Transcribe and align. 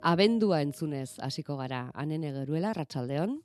Abendua 0.00 0.62
entzunez 0.64 1.18
hasiko 1.20 1.56
gara. 1.58 1.90
Anen 1.94 2.24
egeruela, 2.24 2.72
ratsaldeon. 2.72 3.40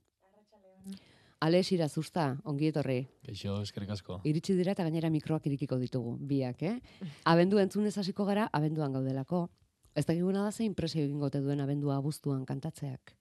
Alex 1.44 1.74
Irazusta, 1.76 2.30
ongi 2.48 2.70
etorri. 2.72 3.02
Kaixo, 3.28 3.58
eskerrik 3.62 3.92
asko. 3.92 4.22
Iritsi 4.24 4.56
dira 4.56 4.72
eta 4.72 4.86
gainera 4.88 5.12
mikroak 5.12 5.46
irikiko 5.50 5.78
ditugu, 5.82 6.16
biak, 6.18 6.64
eh? 6.64 6.78
Abendu 7.32 7.60
entzunez 7.60 7.98
hasiko 8.00 8.26
gara, 8.26 8.48
abenduan 8.56 8.96
gaudelako. 8.96 9.50
Ez 9.96 10.06
dakiguna 10.08 10.46
da 10.46 10.52
zein 10.52 10.74
presio 10.76 11.04
egingo 11.04 11.30
te 11.30 11.44
duen 11.44 11.62
abendua 11.64 12.00
abuztuan 12.00 12.46
kantatzeak. 12.48 13.14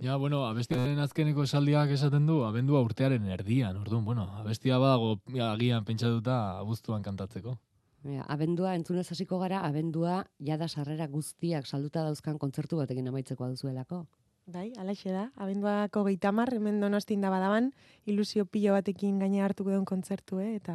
Ja, 0.00 0.16
bueno, 0.16 0.44
abestiaren 0.48 0.98
azkeneko 1.02 1.44
esaldiak 1.44 1.90
esaten 1.92 2.26
du, 2.26 2.38
abendua 2.46 2.80
urtearen 2.86 3.26
erdian, 3.34 3.76
orduan, 3.82 4.04
bueno, 4.06 4.24
abestia 4.40 4.78
badago 4.80 5.18
agian 5.50 5.84
pentsatuta 5.84 6.58
abuztuan 6.62 7.02
kantatzeko. 7.02 7.58
Abendua 8.04 8.74
entzunez 8.76 9.06
hasiko 9.12 9.38
gara, 9.40 9.62
abendua 9.64 10.26
jada 10.38 10.68
sarrera 10.68 11.06
guztiak 11.08 11.66
salduta 11.66 12.02
dauzkan 12.04 12.38
kontzertu 12.38 12.76
batekin 12.76 13.08
amaitzeko 13.08 13.48
duzuelako. 13.48 14.04
Bai, 14.46 14.74
alaxe 14.76 15.08
da. 15.08 15.30
Abenduako 15.40 16.02
geitamar, 16.04 16.52
hemen 16.52 16.80
donostin 16.82 17.22
da 17.24 17.30
badaban, 17.32 17.70
ilusio 18.04 18.44
pilo 18.44 18.74
batekin 18.76 19.18
gaine 19.18 19.40
hartuko 19.40 19.72
duen 19.72 19.86
kontzertu, 19.88 20.40
eh? 20.44 20.56
eta 20.60 20.74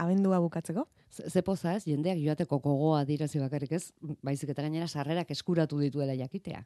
abendua 0.00 0.40
bukatzeko. 0.40 0.86
Ze 1.12 1.42
poza 1.42 1.74
ez, 1.76 1.84
jendeak 1.84 2.18
joateko 2.22 2.58
gogoa 2.64 3.04
dirazi 3.04 3.38
bakarrik 3.38 3.76
ez, 3.76 3.92
baizik 4.24 4.54
eta 4.54 4.64
gainera 4.64 4.88
sarrerak 4.88 5.30
eskuratu 5.30 5.78
dituela 5.78 6.16
jakitea. 6.16 6.64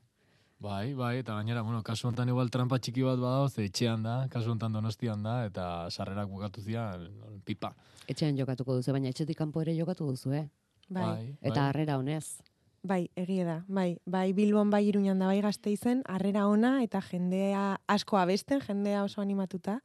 Bai, 0.58 0.92
bai, 0.94 1.18
eta 1.20 1.36
gainera, 1.38 1.62
bueno, 1.62 1.84
kasu 1.86 2.08
honetan 2.08 2.32
igual 2.32 2.48
trampa 2.50 2.80
txiki 2.82 3.04
bat 3.06 3.20
badago, 3.22 3.46
ze 3.48 3.68
etxean 3.68 4.02
da, 4.02 4.14
kasu 4.30 4.50
honetan 4.50 4.72
donostian 4.74 5.22
da, 5.22 5.44
eta 5.46 5.64
sarrerak 5.90 6.26
bukatu 6.28 6.64
zian, 6.64 7.04
pipa. 7.46 7.70
Etxean 8.10 8.36
jokatuko 8.40 8.74
duzu, 8.74 8.90
baina 8.96 9.12
etxetik 9.12 9.38
kanpo 9.38 9.62
ere 9.62 9.76
jokatu 9.76 10.08
duzu, 10.10 10.32
eh? 10.34 10.48
Bai, 10.88 11.36
Eta 11.42 11.60
bai. 11.60 11.68
harrera 11.68 11.98
honez. 11.98 12.40
bai, 12.82 13.08
egia 13.16 13.44
da. 13.44 13.56
Bai, 13.68 13.98
bai 14.06 14.32
Bilbon 14.32 14.70
bai 14.70 14.84
Iruñan 14.88 15.18
da 15.18 15.26
bai 15.26 15.40
Gasteizen, 15.44 16.02
harrera 16.08 16.46
ona 16.48 16.82
eta 16.82 17.00
jendea 17.02 17.78
asko 17.86 18.16
abesten, 18.16 18.60
jendea 18.64 19.02
oso 19.04 19.20
animatuta 19.20 19.80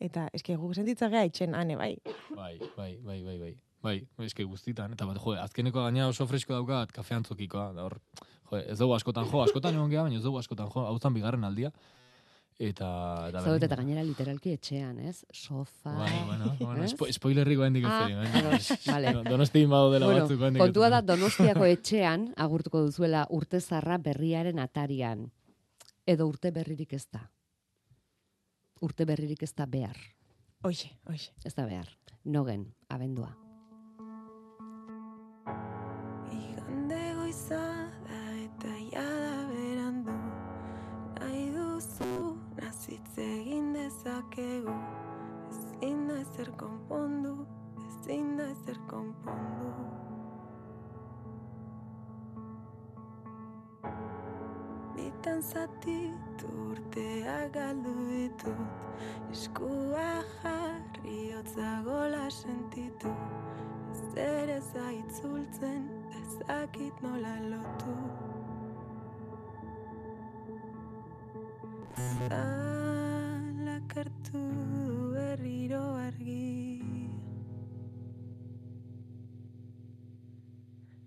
eta 0.00 0.28
eske 0.32 0.56
guk 0.56 0.74
sentitza 0.74 1.08
gea 1.08 1.24
itxen 1.28 1.54
ane 1.54 1.76
bai. 1.76 1.96
Bai, 2.34 2.58
bai, 2.76 2.96
bai, 3.04 3.22
bai, 3.22 3.38
bai. 3.38 3.54
Bai, 3.82 4.00
eske 4.26 4.42
guztitan, 4.42 4.92
eta 4.92 5.06
bat, 5.06 5.20
jo, 5.22 5.36
azkeneko 5.38 5.84
gaina 5.84 6.08
oso 6.08 6.26
fresko 6.26 6.52
daukat, 6.56 6.90
kafean 6.92 7.22
zokikoa, 7.24 7.72
da 7.76 7.84
hor, 7.86 8.00
jo, 8.50 8.58
ez 8.58 8.78
dugu 8.78 8.94
askotan 8.94 9.28
jo, 9.30 9.42
askotan 9.44 9.74
egon 9.74 9.90
geha, 9.90 10.02
baina 10.08 10.18
ez 10.18 10.24
dugu 10.24 10.38
askotan 10.38 10.68
jo, 10.74 10.84
hau 10.86 11.14
bigarren 11.14 11.44
aldia. 11.44 11.72
Eta, 12.58 12.88
eta 13.30 13.40
Zaudet 13.46 13.68
eta 13.68 13.76
gainera 13.78 14.02
literalki 14.02 14.50
etxean, 14.56 14.96
ez? 14.98 15.20
Sofa. 15.30 15.92
Bueno, 15.94 16.24
bueno, 16.26 16.48
bueno, 16.60 16.82
Ez? 16.84 16.90
spo, 16.90 17.06
spoilerriko 17.06 17.62
hendik 17.62 17.84
ez 17.86 17.90
Ah, 17.92 18.08
egin, 18.10 18.80
vale. 18.88 19.12
Donosti 19.30 19.64
badu 19.70 19.92
dela 19.92 20.06
Bueno, 20.10 20.24
batzuk 20.26 20.58
kontua 20.58 20.90
da 20.90 21.00
Donostiako 21.06 21.68
etxean 21.76 22.32
agurtuko 22.36 22.82
duzuela 22.82 23.28
urte 23.30 23.60
zarra 23.60 23.98
berriaren 24.02 24.58
atarian. 24.58 25.28
Edo 26.04 26.26
urte 26.26 26.50
berririk 26.50 26.96
ez 26.98 27.06
da. 27.12 27.28
Urte 28.82 29.06
berririk 29.06 29.42
ez 29.46 29.54
da 29.54 29.66
behar. 29.66 29.98
Oixe, 30.66 30.90
oixe. 31.06 31.30
Ez 31.44 31.54
da 31.54 31.66
behar. 31.66 31.94
Nogen, 32.24 32.72
abendua. 32.88 33.36
Nazitz 42.88 43.18
egin 43.18 43.74
dezakegu. 43.74 44.72
Ezin 45.50 46.08
da 46.08 46.14
ezer 46.20 46.50
konpondu, 46.56 47.46
ezin 47.86 48.38
da 48.38 48.44
ezer 48.50 48.78
konpondu. 48.88 49.72
Bitan 54.96 55.40
zatitu 55.40 56.48
urteak 56.70 57.52
galdu 57.54 57.92
ditut. 58.08 59.02
Eskua 59.32 60.24
jarri 60.42 61.32
hotza 61.32 61.82
gola 61.84 62.30
sentitu. 62.30 63.12
Zer 64.14 64.48
ez 64.48 64.76
aitzultzen, 64.86 65.88
ezakit 66.22 67.02
nola 67.02 67.36
lotu. 67.50 67.98
Zalak 71.98 72.67
hartu 73.98 74.40
du 74.86 75.12
berriro 75.14 75.82
argi. 76.06 76.82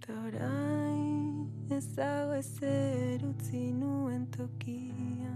Ta 0.03 0.13
orain 0.27 1.47
ez 1.77 1.85
dago 1.95 2.33
ezer 2.41 3.23
utzi 3.31 3.63
nuen 3.79 4.25
tokia. 4.35 5.33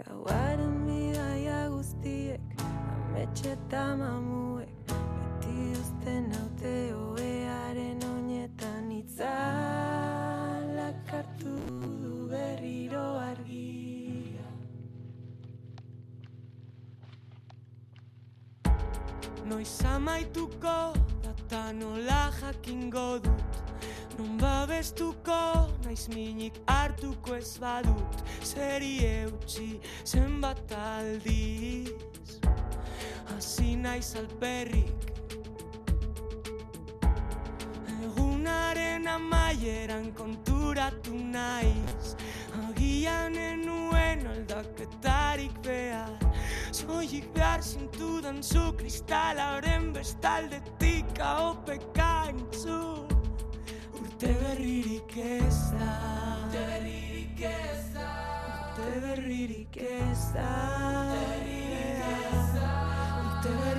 Gauaren 0.00 0.76
bidaia 0.86 1.60
guztiek, 1.74 2.60
ametxe 2.66 3.50
eta 3.56 3.84
mamuek, 4.02 4.92
beti 4.92 5.56
uzten 5.80 6.32
haute 6.36 6.47
amaituko 19.98 20.94
data 21.22 21.72
nola 21.72 22.30
jakingo 22.40 23.18
dut. 23.24 23.54
Non 24.18 24.36
babestuko 24.38 25.38
naiz 25.84 26.06
minik 26.14 26.60
hartuko 26.70 27.34
ez 27.34 27.58
badut. 27.62 28.22
Zeri 28.42 28.94
eutxi 29.08 29.80
zenbat 30.04 30.74
aldiz. 30.78 32.38
Hasi 33.32 33.74
naiz 33.76 34.14
alperrik 34.22 35.07
Egunaren 38.98 39.06
amaieran 39.06 40.12
konturatu 40.12 41.14
naiz. 41.14 42.16
Agian 42.68 43.34
enuen 43.34 44.26
aldaketarik 44.26 45.52
behar. 45.62 46.18
Soilik 46.72 47.32
behar 47.34 47.62
zintudan 47.62 48.42
zu 48.42 48.72
kristalaren 48.76 49.92
bestaldetik 49.94 51.20
ahopeka 51.20 52.28
entzun 52.28 53.06
Urte 54.00 54.34
berririk 54.42 55.16
ez 55.16 55.72
da. 55.72 55.94
Urte 56.46 56.66
berririk 56.66 57.40
ez 57.40 57.94
da. 57.94 58.10
Urte 58.66 58.90
berririk 59.06 59.76
ez 59.76 60.34
da. 60.34 60.50
Urte 63.22 63.50
berririk 63.62 63.77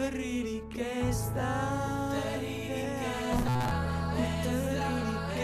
berririk 0.00 0.76
ez 0.80 1.18
da 1.36 1.52
berririk 2.14 3.00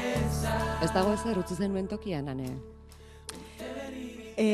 ez 0.00 0.32
da 0.44 0.56
Ez 0.84 0.90
dago 0.94 1.12
ezer 1.12 1.36
utzi 1.40 1.56
zenuen 1.56 1.88
tokian, 1.90 2.28
ane? 2.32 2.48
E, 4.36 4.48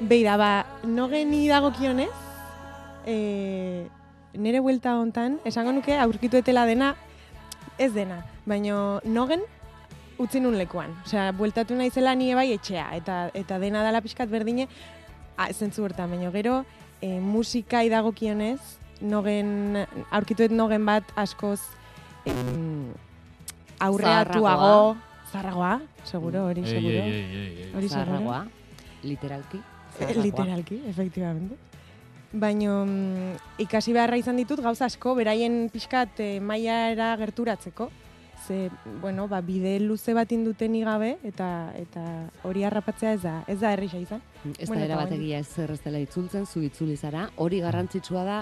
beira, 0.00 0.36
ba, 0.40 0.50
nogeni 0.86 1.44
dagokionez, 1.50 2.10
e, 3.06 3.16
nire 4.34 4.62
buelta 4.62 4.94
hontan, 4.98 5.38
esango 5.44 5.74
nuke 5.74 5.98
aurkitu 5.98 6.38
etela 6.38 6.64
dena, 6.70 6.92
ez 7.78 7.90
dena, 7.94 8.22
baino 8.46 9.00
nogen 9.04 9.42
utzi 10.22 10.40
nun 10.40 10.56
lekuan. 10.58 10.94
Osea, 11.04 11.30
bueltatu 11.38 11.76
naizela 11.78 12.14
nire 12.18 12.38
bai 12.38 12.52
etxea, 12.54 12.86
eta 12.98 13.24
eta 13.34 13.58
dena 13.62 13.82
dala 13.86 14.02
pixkat 14.02 14.30
berdine, 14.30 14.68
a, 15.36 15.50
zentzu 15.52 15.84
hortan, 15.84 16.14
baino 16.14 16.30
gero, 16.34 16.62
e, 17.02 17.18
musika 17.20 17.82
idagokionez, 17.84 18.60
nogen, 19.02 19.82
aurkituet 20.14 20.54
nogen 20.54 20.86
bat 20.86 21.08
askoz 21.18 21.60
em, 22.24 22.92
aurreatuago, 23.82 24.94
zarragoa, 25.32 25.80
seguro, 26.06 26.46
hori, 26.46 26.64
seguro. 26.66 27.02
ei, 27.02 27.12
ei, 27.12 27.24
ei, 27.24 27.64
ei. 27.66 27.68
Hori 27.74 27.88
seguro. 27.90 28.06
Zaharragoa, 28.06 28.46
literalki. 29.02 29.58
Eh, 29.58 29.98
zaharragoa. 30.06 30.22
Literalki, 30.22 30.80
efectivamente. 30.88 31.58
Baino 32.32 32.84
mm, 32.86 33.34
ikasi 33.66 33.92
beharra 33.92 34.16
izan 34.16 34.38
ditut 34.40 34.62
gauza 34.64 34.86
asko 34.86 35.16
beraien 35.18 35.66
pixkat 35.72 36.22
e, 36.22 36.30
mailara 36.40 37.10
gerturatzeko. 37.20 37.90
Ze, 38.42 38.70
bueno, 39.00 39.28
ba, 39.28 39.40
bide 39.40 39.76
luze 39.80 40.14
bat 40.14 40.32
induten 40.34 40.74
igabe 40.74 41.12
eta 41.22 41.48
eta 41.78 42.02
hori 42.48 42.64
harrapatzea 42.66 43.12
ez 43.14 43.20
da, 43.22 43.34
ez 43.46 43.60
da 43.60 43.70
errisa 43.76 44.00
izan. 44.02 44.22
Ez 44.58 44.66
Bueno, 44.68 44.80
da 44.80 44.86
eta 44.86 44.94
erabat 44.94 45.12
egia 45.14 45.38
ez 45.38 45.46
zer 45.46 45.70
ez 45.70 45.80
dela 45.84 46.00
itzultzen, 46.02 46.46
zu 46.46 46.62
itzuli 46.66 46.96
zara. 46.96 47.28
Hori 47.36 47.60
garrantzitsua 47.62 48.24
da, 48.26 48.40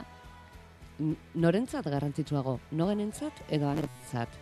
norentzat 1.35 1.85
garrantzitsuago? 1.93 2.59
Nogenentzat 2.73 3.45
edo 3.51 3.69
anetzat? 3.69 4.41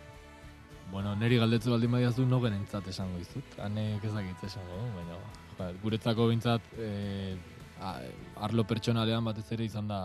Bueno, 0.91 1.13
neri 1.15 1.37
galdetzu 1.37 1.75
baldin 1.75 1.91
badiazu 1.91 2.25
nogen 2.25 2.55
entzat 2.55 2.87
esango 2.89 3.19
izut. 3.21 3.59
Hanek 3.61 4.03
ezakitz 4.09 4.47
esango, 4.47 4.79
du, 4.79 4.89
baina 4.95 5.19
ja, 5.59 5.71
guretzako 5.83 6.27
bintzat 6.31 6.73
e, 6.79 7.35
arlo 8.47 8.65
pertsonalean 8.67 9.27
batez 9.27 9.45
ere 9.55 9.67
izan 9.67 9.87
da 9.91 9.99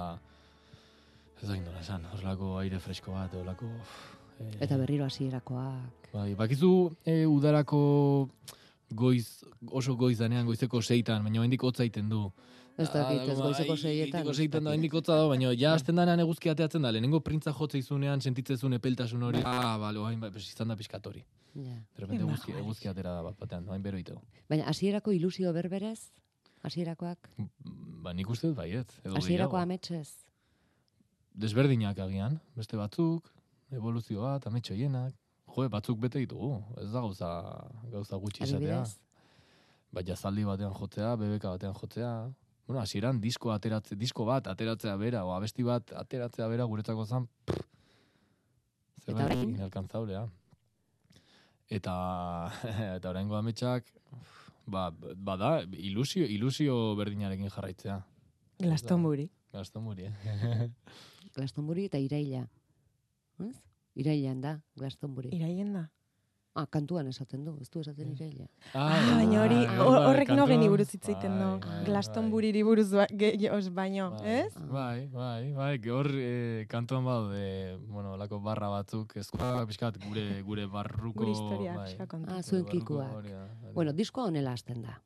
ez 1.45 1.49
da 1.49 1.57
nola 1.61 1.81
esan, 1.81 2.05
horrelako 2.12 2.59
aire 2.62 2.79
fresko 2.81 3.12
bat, 3.12 3.33
horrelako... 3.35 3.71
eh, 4.41 4.57
Eta 4.67 4.77
berriro 4.81 5.05
hasierakoak. 5.05 6.11
Bai, 6.15 6.35
bakizu 6.39 6.71
e, 7.05 7.25
udarako 7.27 7.81
goiz, 8.91 9.45
oso 9.71 9.97
goiz 9.97 10.19
danean, 10.19 10.47
goizeko 10.47 10.83
seitan, 10.83 11.25
baina 11.25 11.43
hendik 11.43 11.63
hotza 11.63 11.85
egiten 11.85 12.09
du. 12.09 12.29
Ez 12.77 12.89
dakit, 12.91 13.29
ez 13.31 13.39
Ah, 13.39 13.43
goizeko 13.43 13.73
ai, 13.73 13.79
seietan. 13.79 14.25
Goizeko 14.27 14.31
ez 14.31 14.37
seietan 14.37 14.65
da, 14.65 14.75
hendik 14.75 14.95
hotza 14.95 15.17
da, 15.21 15.29
baina 15.31 15.53
ja 15.55 15.75
hasten 15.75 15.95
danean 15.97 16.21
eguzki 16.25 16.51
ateatzen 16.51 16.83
da, 16.83 16.91
lehenengo 16.91 17.21
printza 17.21 17.53
jotze 17.55 17.79
izunean, 17.79 18.21
sentitzezun 18.21 18.75
epeltasun 18.79 19.23
hori, 19.23 19.43
ah, 19.47 19.77
bale, 19.79 19.99
oain, 20.03 20.19
ba, 20.21 20.31
pues, 20.35 20.49
izan 20.51 20.69
da 20.69 20.77
pixkat 20.77 21.07
hori. 21.07 21.23
Ja. 21.55 21.63
De 21.63 22.03
repente 22.03 22.25
Qué 22.25 22.31
eguzki, 22.31 22.53
eguzki 22.59 22.89
atera 22.91 23.15
da 23.15 23.23
bat 23.23 23.39
batean, 23.39 23.69
oain 23.69 23.83
bero 23.83 23.99
itego. 23.99 24.23
Baina 24.51 24.67
hasierako 24.67 25.13
ilusio 25.15 25.53
berberez, 25.55 26.11
hasierakoak, 26.63 27.31
Ba, 28.05 28.13
nik 28.13 28.29
uste 28.29 28.51
dut 28.51 28.59
baiet. 28.59 28.91
Edo 29.05 29.17
hasierako 29.17 29.57
ametsez. 29.57 30.11
Desberdinak 31.35 31.99
agian, 32.05 32.41
beste 32.59 32.77
batzuk, 32.77 33.31
evoluzio 33.72 34.22
bat, 34.25 34.46
ametxo 34.46 34.75
hienak, 34.75 35.14
jo, 35.55 35.66
batzuk 35.70 35.99
bete 36.00 36.22
ditugu, 36.22 36.58
ez 36.82 36.90
da 36.93 37.02
gauza, 37.05 37.31
gauza 37.93 38.19
gutxi 38.20 38.44
izatea. 38.44 38.84
Ba, 39.94 40.02
jazaldi 40.02 40.44
batean 40.44 40.75
jotzea, 40.75 41.14
bebeka 41.16 41.55
batean 41.55 41.75
jotzea. 41.78 42.12
Bueno, 42.66 42.81
hasieran 42.81 43.20
disko 43.20 43.52
ateratze, 43.55 43.96
disko 44.00 44.25
bat 44.25 44.49
ateratzea 44.50 44.96
bera, 44.96 45.25
o 45.25 45.34
abesti 45.34 45.62
bat 45.62 45.93
ateratzea 46.00 46.49
bera 46.49 46.64
guretzako 46.64 47.05
zan, 47.05 47.28
zerbait 49.05 49.26
orain? 49.26 49.52
inalkantzablea. 49.55 50.25
Eta, 51.70 51.94
eta 52.96 53.12
oraingo 53.12 53.37
ametsak, 53.38 53.87
ba, 54.66 54.88
bada, 54.90 55.61
ilusio, 55.76 56.26
ilusio 56.26 56.96
berdinarekin 56.99 57.52
jarraitzea. 57.52 58.00
Glastonbury. 58.64 59.28
Gaztomuri, 59.55 60.08
eh? 60.08 60.69
Glastonbury 61.37 61.87
eta 61.87 62.00
iraila. 62.02 62.49
Ez? 63.41 63.57
Irailan 63.95 64.41
da, 64.41 64.61
Glastonbury. 64.77 65.31
Iraien 65.35 65.73
da. 65.75 65.89
Ah, 66.55 66.69
kantuan 66.71 67.09
esaten 67.11 67.43
du, 67.43 67.57
ez 67.59 67.67
du 67.67 67.81
esaten 67.83 68.13
iraila. 68.15 68.45
Ah, 68.79 68.95
baina 69.17 69.41
hori, 69.43 69.57
bai, 69.67 69.75
bai, 69.75 70.03
horrek 70.07 70.29
no 70.39 70.45
geni 70.47 70.69
buruz 70.71 70.87
hitz 70.87 71.09
egiten 71.09 71.35
du. 71.35 71.49
Bai, 71.49 71.59
bai, 71.65 71.81
Glastonburyri 71.89 72.63
buruz 72.63 72.85
ba, 72.93 73.09
ge, 73.11 73.33
os 73.51 73.73
baino, 73.75 74.13
Bai, 74.15 74.37
ez? 74.37 74.53
Bai, 74.71 75.01
bai, 75.11 75.51
bai, 75.57 75.73
hor 75.91 76.11
eh, 76.15 76.63
kantuan 76.71 77.03
badaude, 77.09 77.75
bueno, 77.89 78.15
lako 78.21 78.39
barra 78.39 78.71
batzuk, 78.71 79.17
ez 79.19 79.27
pixkat 79.35 79.99
gure, 80.07 80.29
gure 80.47 80.69
barruko... 80.71 81.25
Gure 81.25 81.35
historia, 81.35 81.75
bai. 81.75 81.99
Ah, 82.29 82.41
zuen 82.43 82.71
kikuak. 82.71 83.27
Bueno, 83.75 83.93
diskoa 83.93 84.31
honela 84.31 84.55
hasten 84.55 84.87
da. 84.87 85.01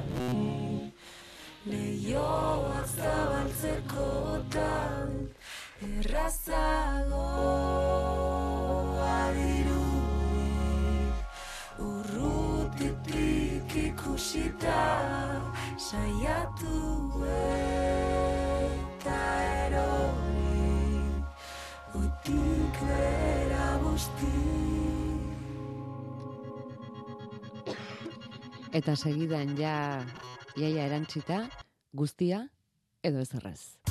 Leioak 1.64 2.86
zabaltzekotan 2.96 5.10
Errazagoa 5.80 6.60
dirudi 9.36 11.08
Urrutitik 11.88 13.70
ikusita 13.88 14.84
Saiatu 15.78 16.93
Eta 28.74 28.96
segidan 28.96 29.54
ja 29.58 30.02
iaia 30.58 30.88
erantzita, 30.90 31.44
guztia 31.94 32.42
edo 33.06 33.22
ez 33.22 33.83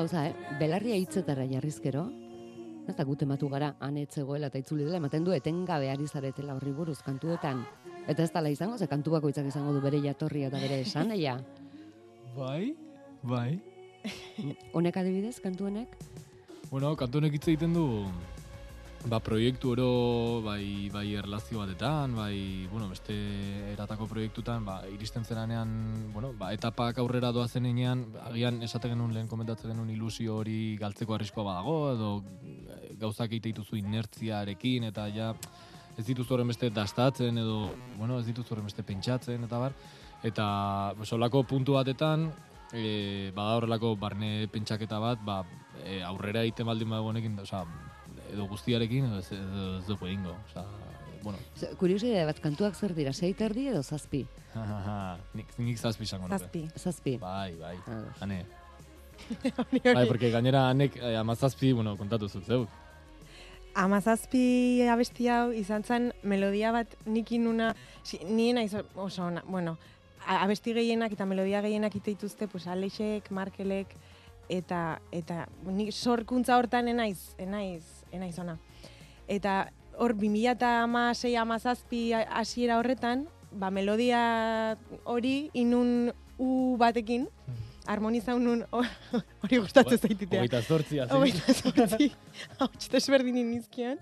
gauza, 0.00 0.24
eh? 0.28 0.34
Belarria 0.58 0.96
hitzetara 0.96 1.44
jarrizkero, 1.44 2.06
ez 2.88 2.94
da 2.96 3.04
gute 3.04 3.26
matu 3.28 3.50
gara, 3.52 3.74
han 3.84 3.98
etzegoela 4.00 4.48
eta 4.48 4.60
itzuli 4.62 4.86
dela, 4.86 4.96
ematen 4.96 5.26
du 5.26 5.34
etengabe 5.36 5.90
ari 5.92 6.06
zaretela 6.08 6.56
horri 6.56 6.72
buruz 6.72 6.98
kantuetan. 7.04 7.60
Eta 8.08 8.24
ez 8.24 8.30
dala 8.32 8.50
izango, 8.50 8.78
ze 8.78 8.88
kantu 8.88 9.12
bakoitzak 9.12 9.46
izango 9.50 9.74
du 9.76 9.82
bere 9.84 10.00
jatorria 10.00 10.48
eta 10.48 10.60
bere 10.62 10.80
esaneia. 10.86 11.36
Bai, 12.38 12.76
bai. 13.26 13.58
Honek 14.72 14.96
adibidez, 14.96 15.40
kantu 15.42 15.66
honek? 15.66 15.96
Bueno, 16.70 16.94
kantu 16.96 17.18
honek 17.18 17.34
hitz 17.34 17.48
egiten 17.50 17.74
du, 17.74 17.84
ba, 19.08 19.20
proiektu 19.20 19.72
oro, 19.72 20.42
bai, 20.44 20.90
bai 20.92 21.14
erlazio 21.16 21.60
batetan, 21.62 22.14
bai, 22.16 22.66
bueno, 22.70 22.88
beste 22.90 23.14
eratako 23.72 24.06
proiektutan, 24.10 24.64
ba, 24.64 24.80
iristen 24.92 25.24
zeranean, 25.24 26.12
bueno, 26.12 26.32
ba, 26.36 26.52
etapak 26.52 26.98
aurrera 27.00 27.32
doazen 27.32 27.66
enean, 27.70 28.04
agian 28.26 28.60
esaten 28.62 28.92
genuen 28.92 29.14
lehen 29.14 29.30
komentatzen 29.30 29.72
genuen 29.72 29.90
ilusio 29.94 30.36
hori 30.42 30.76
galtzeko 30.80 31.16
arriskoa 31.16 31.46
badago, 31.46 31.78
edo 31.94 32.10
eh, 32.44 32.92
gauzak 33.00 33.30
egite 33.30 33.54
dituzu 33.54 33.80
inertziarekin, 33.80 34.90
eta 34.90 35.08
ja, 35.14 35.32
ez 35.96 36.04
dituzu 36.04 36.34
horren 36.34 36.52
beste 36.52 36.70
dastatzen, 36.74 37.40
edo, 37.40 37.70
bueno, 37.96 38.20
ez 38.20 38.26
dituzu 38.28 38.54
horren 38.54 38.68
beste 38.68 38.84
pentsatzen, 38.84 39.48
eta 39.48 39.64
bar, 39.64 39.76
eta 40.26 40.46
solako 41.08 41.46
puntu 41.48 41.78
batetan, 41.78 42.28
e, 42.72 43.32
bada 43.34 43.56
horrelako 43.56 43.94
barne 43.96 44.46
pentsaketa 44.52 45.00
bat, 45.00 45.24
ba, 45.24 45.40
e, 45.80 46.02
aurrera 46.04 46.44
egiten 46.44 46.68
baldin 46.68 46.92
badago 46.92 47.14
honekin, 47.14 47.38
osea, 47.40 47.64
edo 48.32 48.46
guztiarekin, 48.50 49.06
edo 49.10 49.18
ez, 49.18 49.30
edo 49.32 49.78
ez 49.78 49.86
dugu 49.86 50.06
egingo. 50.06 50.36
Osa, 50.50 50.64
bueno, 51.22 51.38
Ze- 51.56 51.74
Kuriosidade 51.76 52.24
bat, 52.26 52.40
kantuak 52.40 52.74
zer 52.74 52.94
dira, 52.94 53.12
sei 53.12 53.34
terdi 53.34 53.68
edo 53.68 53.82
zazpi? 53.82 54.26
nik, 55.34 55.46
nik 55.58 55.78
zazpi 55.78 56.04
izango 56.04 56.28
nuke. 56.28 56.38
Zazpi. 56.38 56.68
Zazpi. 56.76 57.16
Bai, 57.18 57.54
bai. 57.60 57.76
Ados. 57.86 58.16
Hane. 58.20 58.46
Bai, 59.84 60.06
porque 60.08 60.30
gainera 60.30 60.70
hanek 60.70 60.96
eh, 60.96 61.16
amazazpi, 61.20 61.72
bueno, 61.72 61.96
kontatu 61.98 62.26
zut, 62.28 62.46
zeuk. 62.46 62.68
Amazazpi 63.74 64.82
abesti 64.90 65.28
hau 65.30 65.52
izan 65.54 65.84
zen 65.84 66.08
melodia 66.26 66.72
bat 66.74 66.96
nik 67.06 67.30
inuna, 67.36 67.74
si, 68.02 68.18
nien 68.26 68.56
naiz 68.58 68.72
oso 68.98 69.26
ona, 69.28 69.44
bueno, 69.46 69.76
abesti 70.26 70.72
gehienak 70.74 71.12
eta 71.14 71.26
melodia 71.26 71.60
gehienak 71.62 71.94
ite 71.94 72.10
dituzte, 72.16 72.48
pues 72.48 72.66
Alexek, 72.66 73.30
Markelek, 73.30 73.94
eta, 74.48 74.98
eta 75.12 75.44
nik 75.68 75.92
sorkuntza 75.94 76.56
hortan 76.58 76.88
enaiz, 76.90 77.36
enaiz, 77.38 77.84
enaiz 78.12 78.38
ona. 78.38 78.58
Eta 79.28 79.70
hor 79.98 80.14
2006 80.16 81.36
amazazpi 81.38 82.12
hasiera 82.14 82.78
horretan, 82.78 83.26
ba 83.52 83.70
melodia 83.70 84.76
hori 85.04 85.50
inun 85.54 86.12
u 86.38 86.76
batekin, 86.78 87.28
harmoniza 87.86 88.34
unun 88.38 88.64
hori 89.42 89.56
gustatzen 89.58 89.98
zaititea. 89.98 90.40
Hogeita 90.44 90.62
zortzi, 90.62 90.98
hazi. 91.02 91.12
Hogeita 91.14 91.54
zortzi, 91.54 92.10
hauts 92.60 92.90
desberdin 92.92 93.36
inizkian. 93.42 93.98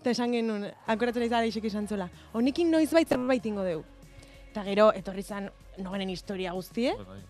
Eta 0.00 0.12
esan 0.12 0.32
genuen, 0.36 0.68
akoratu 0.86 1.18
nahi 1.22 1.30
zara 1.32 1.48
isek 1.48 1.64
esan 1.70 1.86
zola, 1.88 2.10
honekin 2.36 2.70
noiz 2.70 2.90
bait 2.92 3.08
zerbait 3.08 3.46
ingo 3.48 3.62
deu. 3.64 3.82
Eta 4.50 4.62
gero, 4.66 4.90
etorri 4.94 5.22
zan, 5.24 5.48
nogenen 5.82 6.10
historia 6.12 6.52
guztie, 6.52 6.92
Bai, 6.94 7.04
bai. 7.08 7.20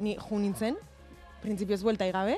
ni 0.00 0.16
ju 0.18 0.38
nintzen, 0.42 0.76
printzipioz 1.42 1.80
buelta 1.86 2.06
igabe, 2.10 2.34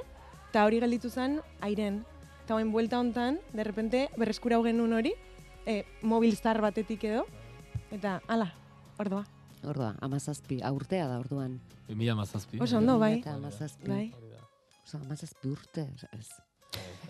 eta 0.50 0.64
hori 0.68 0.78
gelditu 0.84 1.10
zen, 1.10 1.40
airen. 1.64 2.02
Eta 2.44 2.56
hoen 2.56 2.72
buelta 2.72 2.98
hontan, 2.98 3.38
de 3.52 3.64
repente, 3.64 4.08
berreskura 4.16 4.56
hau 4.56 4.64
genuen 4.64 4.92
hori, 4.96 5.12
e, 5.66 5.84
mobilstar 6.02 6.60
batetik 6.60 7.04
edo, 7.04 7.26
eta, 7.94 8.20
ala, 8.28 8.50
ordoa. 8.98 9.24
Ordoa, 9.62 9.94
amazazpi, 10.00 10.60
aurtea 10.64 11.06
da 11.08 11.18
orduan. 11.20 11.58
Bi 11.88 11.94
mila 11.94 12.14
amazazpi. 12.16 12.60
Oso 12.62 12.78
ondo, 12.78 12.98
bai. 12.98 13.18
Eta 13.18 13.34
amazazpi. 13.36 13.90
Bai. 13.90 14.06
Osa, 14.84 14.98
amazazpi 15.04 15.52
urte, 15.52 15.90
ez. 16.16 16.28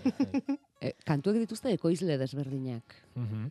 E, 0.80 0.94
kantuek 1.04 1.36
dituzte 1.42 1.68
ekoizle 1.76 2.14
desberdinak. 2.16 2.94
Mhm. 3.12 3.50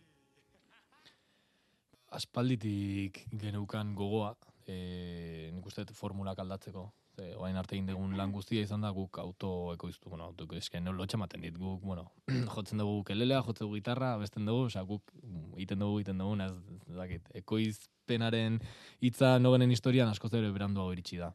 Aspalditik 2.17 3.19
geneukan 3.37 3.91
gogoa, 3.93 4.31
e, 4.69 5.49
nik 5.53 5.65
uste 5.65 5.85
formulak 5.97 6.39
aldatzeko. 6.43 6.85
Ze, 7.15 7.33
oain 7.41 7.57
arte 7.59 7.75
egin 7.75 7.89
dugun 7.89 8.15
lan 8.17 8.31
guztia 8.35 8.61
izan 8.63 8.85
da 8.85 8.91
guk 8.95 9.19
auto 9.21 9.73
ekoiztu, 9.73 10.11
bueno, 10.11 10.29
auto 10.29 10.47
esken 10.55 10.85
no, 10.85 10.93
lotxa 10.95 11.17
maten 11.17 11.41
dit, 11.41 11.57
guk, 11.57 11.81
bueno, 11.83 12.05
jotzen 12.55 12.81
dugu 12.81 13.03
kelelea, 13.09 13.41
jotzen 13.47 13.65
dugu 13.65 13.79
gitarra, 13.79 14.13
abesten 14.19 14.45
dugu, 14.47 14.67
osea, 14.69 14.85
guk 14.87 15.13
egiten 15.57 15.81
dugu, 15.83 15.99
egiten 15.99 16.21
dugu, 16.21 16.37
ez 16.45 16.97
dakit, 17.01 17.29
ekoizpenaren 17.41 18.59
hitza 19.01 19.37
nogenen 19.41 19.73
historian 19.75 20.11
askoz 20.13 20.33
ere 20.39 20.51
beranduago 20.55 20.93
iritsi 20.95 21.21
da. 21.21 21.33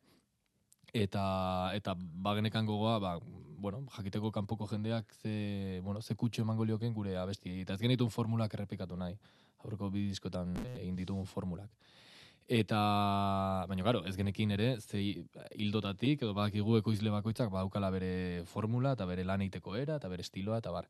Eta, 0.94 1.24
eta 1.74 1.96
bagenekan 1.98 2.68
gogoa, 2.70 3.00
ba, 3.02 3.16
bueno, 3.64 3.80
jakiteko 3.96 4.30
kanpoko 4.30 4.68
jendeak 4.70 5.10
ze, 5.22 5.80
bueno, 5.82 6.02
ze 6.02 6.14
kutxo 6.14 6.42
emango 6.42 6.64
lioken 6.64 6.94
gure 6.94 7.16
abesti. 7.18 7.60
Eta 7.64 7.74
ez 7.74 7.80
genitun 7.80 8.12
formulak 8.14 8.54
errepikatu 8.54 8.96
nahi. 9.00 9.16
Aurreko 9.64 9.88
bi 9.90 10.04
diskotan 10.10 10.52
egin 10.76 10.94
ditugun 10.96 11.26
formulak. 11.26 11.70
Eta, 12.46 12.78
baina, 13.68 13.82
claro, 13.82 14.02
ez 14.04 14.16
genekin 14.16 14.50
ere, 14.52 14.74
ze 14.80 15.00
hildotatik, 15.56 16.20
edo 16.22 16.34
badakigu 16.36 16.76
ekoizle 16.76 17.08
bakoitzak 17.10 17.48
badaukala 17.50 17.88
bere 17.90 18.44
formula, 18.44 18.92
eta 18.92 19.06
bere 19.08 19.24
lan 19.24 19.40
egiteko 19.40 19.76
era, 19.80 19.96
eta 19.96 20.10
bere 20.12 20.20
estiloa, 20.26 20.58
eta 20.60 20.70
bar. 20.70 20.88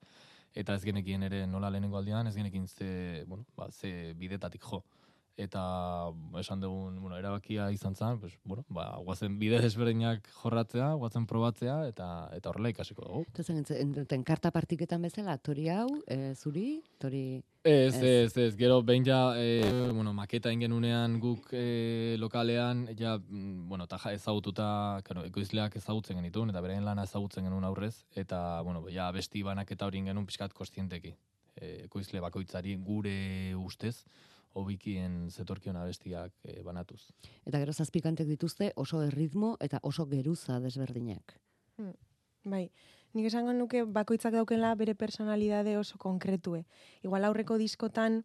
Eta 0.55 0.75
ez 0.75 0.83
genekien 0.83 1.23
ere 1.23 1.47
nola 1.47 1.71
lehenengo 1.71 1.99
aldean, 1.99 2.27
ez 2.27 2.35
genekin 2.35 2.67
ze, 2.67 3.25
bueno, 3.29 3.47
ba, 3.57 3.71
ze 3.71 4.15
bidetatik 4.19 4.63
jo. 4.67 4.83
Eta 5.37 5.61
esan 6.39 6.61
dugun, 6.63 7.01
bueno, 7.03 7.17
erabakia 7.19 7.67
izan 7.75 7.97
zen, 7.97 8.21
pues, 8.21 8.37
bueno, 8.45 8.63
ba, 8.69 8.85
guazen 9.03 9.39
bide 9.41 9.59
desberdinak 9.59 10.29
jorratzea, 10.31 10.93
guazen 10.95 11.27
probatzea, 11.27 11.89
eta 11.91 12.29
eta 12.37 12.51
horrela 12.53 12.71
ikasiko 12.71 13.03
dugu. 13.03 13.23
Eta 13.33 13.43
zen, 13.43 13.65
enten 13.75 14.23
karta 14.23 14.53
partiketan 14.55 15.03
bezala, 15.03 15.35
tori 15.39 15.67
hau, 15.75 15.89
e, 16.07 16.35
zuri, 16.35 16.85
tori... 17.03 17.43
Ez, 17.65 17.97
Ez. 17.97 18.37
ez, 18.37 18.55
gero 18.61 18.83
behin 18.85 19.07
ja, 19.07 19.33
e, 19.41 19.65
bueno, 19.91 20.13
maketa 20.13 20.53
ingenunean 20.53 21.17
guk 21.19 21.49
e, 21.51 22.15
lokalean, 22.21 22.85
ja, 22.95 23.17
mm, 23.19 23.67
bueno, 23.69 23.89
eta 23.89 23.99
ja 23.99 24.13
ezagututa, 24.13 25.01
claro, 25.03 25.25
ekoizleak 25.25 25.75
ezagutzen 25.81 26.21
genituen, 26.21 26.53
eta 26.53 26.61
beraien 26.61 26.85
lana 26.85 27.09
ezagutzen 27.09 27.49
genuen 27.49 27.65
aurrez, 27.65 28.05
eta, 28.15 28.61
bueno, 28.63 28.85
ja, 28.93 29.11
besti 29.11 29.43
banaketa 29.43 29.89
hori 29.89 30.05
genuen 30.05 30.29
pixkat 30.29 30.55
kostienteki. 30.55 31.17
E, 31.57 31.87
ekoizle 31.89 32.21
bakoitzari 32.21 32.77
gure 32.77 33.17
ustez, 33.57 34.05
hobikien 34.55 35.31
zetorkion 35.31 35.77
abestiak 35.77 36.33
e, 36.45 36.63
banatuz. 36.63 37.03
Eta 37.45 37.61
gero 37.63 37.73
zazpikantek 37.73 38.29
dituzte 38.31 38.73
oso 38.77 39.03
erritmo 39.03 39.57
eta 39.61 39.81
oso 39.83 40.07
geruza 40.11 40.61
desberdinak. 40.63 41.37
Bai, 42.45 42.69
nik 43.17 43.27
esango 43.31 43.55
nuke 43.57 43.83
bakoitzak 43.89 44.35
daukela 44.37 44.75
bere 44.79 44.95
personalidade 44.95 45.77
oso 45.79 45.99
konkretue. 45.99 46.65
Igual 47.03 47.25
aurreko 47.25 47.59
diskotan 47.59 48.23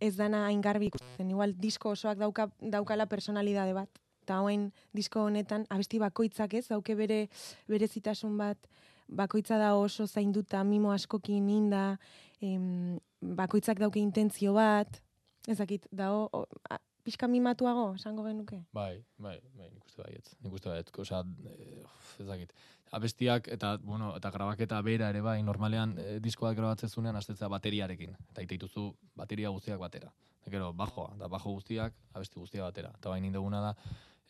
ez 0.00 0.14
dana 0.16 0.46
hain 0.46 0.60
garbi 0.60 0.90
ikusten. 0.92 1.30
Igual 1.30 1.56
disko 1.58 1.96
osoak 1.96 2.18
dauka, 2.18 2.50
daukala 2.60 3.06
personalidade 3.06 3.74
bat. 3.74 3.90
Eta 4.22 4.38
hauen 4.38 4.70
disko 4.94 5.24
honetan 5.26 5.66
abesti 5.70 5.98
bakoitzak 5.98 6.54
ez, 6.54 6.66
dauke 6.68 6.94
bere 6.94 7.24
berezitasun 7.66 8.36
bat, 8.38 8.68
bakoitza 9.08 9.58
da 9.58 9.74
oso 9.74 10.06
zainduta, 10.06 10.62
mimo 10.64 10.92
askokin 10.92 11.48
inda, 11.50 11.98
em, 12.40 12.98
bakoitzak 13.20 13.80
dauke 13.82 13.98
intentzio 13.98 14.54
bat, 14.54 15.02
ez 15.48 15.58
dakit, 15.58 15.86
da 15.90 16.12
o, 16.14 16.46
a, 16.70 16.78
pixka 17.02 17.26
mimatuago, 17.28 17.92
esango 17.98 18.24
genuke. 18.26 18.62
Bai, 18.74 19.02
bai, 19.18 19.36
bai, 19.58 19.68
nik 19.72 19.84
uste 19.86 20.02
baietz. 20.04 20.36
Nik 20.42 20.54
uste 20.54 20.70
baietz, 20.70 20.92
osea, 21.04 21.22
eh, 21.50 21.82
ez 22.22 22.26
dakit. 22.28 22.52
Abestiak 22.92 23.48
eta, 23.54 23.76
bueno, 23.82 24.12
eta 24.16 24.30
grabaketa 24.30 24.80
bera 24.86 25.08
ere 25.10 25.22
bai, 25.24 25.40
normalean 25.42 25.96
eh, 25.98 26.18
diskoak 26.22 26.56
grabatzen 26.56 26.92
zunean 26.92 27.16
astetzea 27.16 27.48
bateriarekin. 27.48 28.14
Eta 28.30 28.44
ite 28.44 28.58
dituzu 28.58 28.90
bateria 29.18 29.50
guztiak 29.50 29.80
batera. 29.80 30.12
Gero, 30.50 30.72
bajoa, 30.74 31.12
da 31.18 31.28
bajo 31.30 31.54
guztiak, 31.56 31.94
abesti 32.14 32.40
guztiak 32.40 32.66
batera. 32.66 32.92
Eta 32.98 33.10
bain 33.10 33.24
induguna 33.24 33.60
da, 33.62 33.74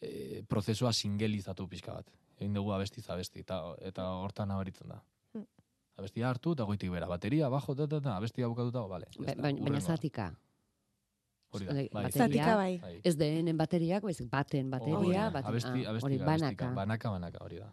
eh, 0.01 0.43
prozesua 0.49 0.93
singelizatu 0.93 1.69
pixka 1.69 1.99
bat. 1.99 2.13
Egin 2.39 2.55
dugu 2.55 2.73
abestiz 2.73 3.05
abesti, 3.11 3.41
eta, 3.41 3.61
eta 3.81 4.09
hortan 4.23 4.49
nabaritzen 4.49 4.89
da. 4.89 5.03
Mm. 5.35 5.45
Abestia 6.01 6.29
hartu 6.31 6.55
eta 6.57 6.65
goitik 6.65 6.91
bera, 6.91 7.07
bateria, 7.07 7.49
bajo, 7.53 7.77
eta, 7.77 8.01
eta, 8.01 8.17
abestia 8.17 8.49
bukatuta, 8.49 8.87
bale. 8.89 9.11
Ba- 9.19 9.37
baina 9.53 9.81
zatika. 9.81 10.33
Hori 11.53 11.67
da, 11.67 11.73
Bai, 11.75 11.89
bai. 11.93 12.03
bateria. 12.05 12.27
Zatika 12.27 12.57
bai. 12.57 12.79
bai. 12.81 12.95
Ez 13.05 13.17
denen 13.21 13.57
bateriak, 13.61 14.03
baizik 14.09 14.29
baten 14.33 14.73
Hori 14.73 14.93
bateria, 14.95 15.27
baten, 15.31 15.49
abesti, 15.51 15.85
ah, 15.85 15.91
abesti, 15.91 16.07
hori 16.07 16.19
abestika, 16.21 16.31
banaka. 16.31 16.71
banaka, 16.75 17.11
banaka, 17.11 17.43
hori 17.45 17.59
da. 17.61 17.69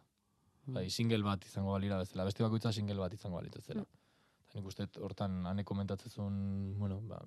Mm. 0.66 0.74
Bai, 0.74 0.90
single 0.90 1.24
bat 1.24 1.46
izango 1.46 1.72
balira 1.72 1.98
bezala, 2.02 2.26
beste 2.28 2.44
bakoitza 2.44 2.74
single 2.76 3.00
bat 3.00 3.14
izango 3.14 3.38
balitz 3.40 3.62
zela. 3.64 3.82
Mm. 3.82 3.96
Nik 4.56 4.66
uste 4.66 4.88
hortan 5.00 5.46
hane 5.46 5.64
komentatzezun, 5.64 6.76
bueno, 6.78 7.00
ba, 7.08 7.22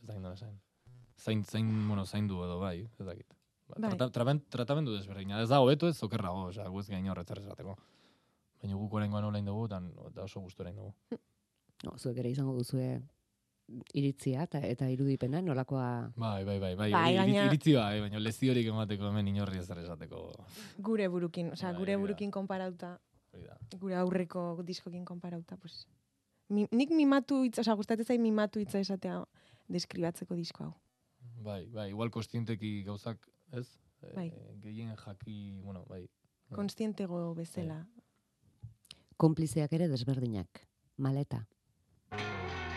ez 0.00 0.06
da 0.06 0.14
indona 0.14 0.36
zain. 0.36 0.56
Zain, 1.18 1.44
zain, 1.44 1.68
bueno, 1.88 2.06
zaindu 2.06 2.40
edo 2.44 2.58
bai, 2.60 2.88
ez 2.98 3.06
dakit. 3.06 3.34
Ba, 3.68 3.74
Bai. 3.76 3.90
trata, 3.90 4.08
traben, 4.14 4.40
tratamendu 4.48 4.94
desberdina, 4.94 5.42
ez 5.42 5.48
da 5.50 5.60
hobeto 5.60 5.88
ez 5.88 6.02
okerrago, 6.02 6.46
osea, 6.48 6.68
gu 6.68 6.80
ez 6.80 6.88
gain 6.88 7.08
horretzar 7.10 7.38
esateko. 7.42 7.76
Baina 8.62 8.74
guk 8.74 8.94
oraingoan 8.94 9.24
olain 9.24 9.44
dugu, 9.44 9.66
eta, 9.66 9.82
oso 10.24 10.40
gustu 10.40 10.62
orain 10.62 10.76
dugu. 10.76 10.94
No, 11.84 11.92
zuek 11.98 12.16
ere 12.18 12.30
izango 12.30 12.54
duzue 12.56 13.02
iritzia 13.92 14.42
eta, 14.46 14.60
eta 14.64 14.88
irudipena, 14.90 15.42
nolakoa... 15.44 16.12
Bai, 16.16 16.44
bai, 16.44 16.58
bai, 16.58 16.74
bai, 16.76 16.90
Bai, 16.92 17.14
gaina- 17.16 17.44
iritzi 17.50 17.74
bai, 17.76 18.00
baina 18.00 18.18
leziorik 18.22 18.66
emateko 18.72 19.08
hemen 19.10 19.28
inorri 19.28 19.58
ez 19.58 19.68
esateko, 19.70 20.22
Gure 20.78 21.08
burukin, 21.08 21.52
osea, 21.52 21.72
Bai, 21.72 21.78
gure 21.78 21.92
da. 21.92 21.98
burukin 21.98 22.30
konparauta, 22.30 22.98
gure 23.78 23.94
aurreko 23.96 24.62
diskokin 24.64 25.04
konparauta, 25.04 25.56
pues. 25.56 25.86
Mi, 26.48 26.66
nik 26.72 26.90
mimatu 26.90 27.42
hitza, 27.44 27.60
osea, 27.60 27.74
gustatzen 27.74 28.06
zait 28.06 28.20
mimatu 28.20 28.58
hitza 28.60 28.78
esatea 28.80 29.18
deskribatzeko 29.68 30.34
disko 30.34 30.64
hau. 30.64 30.74
Bai, 31.44 31.66
bai, 31.68 31.90
igual 31.90 32.10
kostienteki 32.10 32.82
gauzak, 32.84 33.18
ez? 33.52 33.66
Eh, 34.02 34.12
Bai. 34.14 34.32
gehien 34.62 34.94
jaki, 34.96 35.58
bueno, 35.62 35.84
bai. 35.88 36.06
Konstientego 36.54 37.34
bezala. 37.34 37.86
Konplizeak 39.18 39.72
ere 39.72 39.88
desberdinak. 39.88 40.62
Maleta. 40.96 41.44
Eguna 42.12 42.67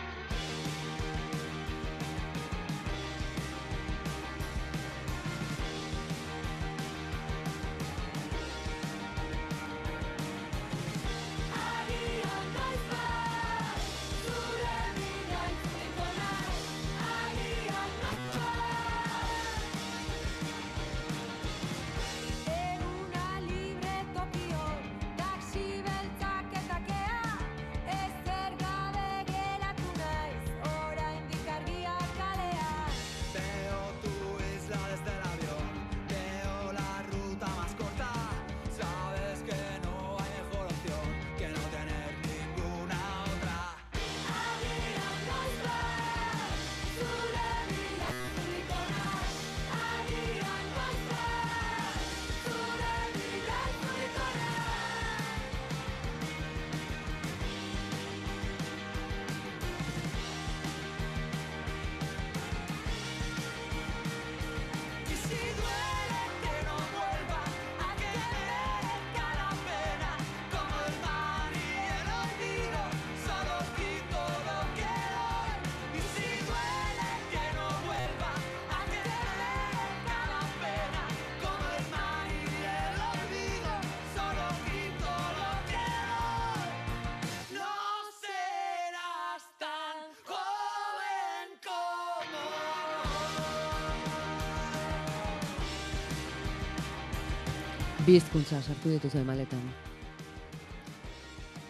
Bi 98.02 98.16
hizkuntza 98.18 98.58
sartu 98.58 98.90
dituzu 98.90 99.20
maletan. 99.22 99.62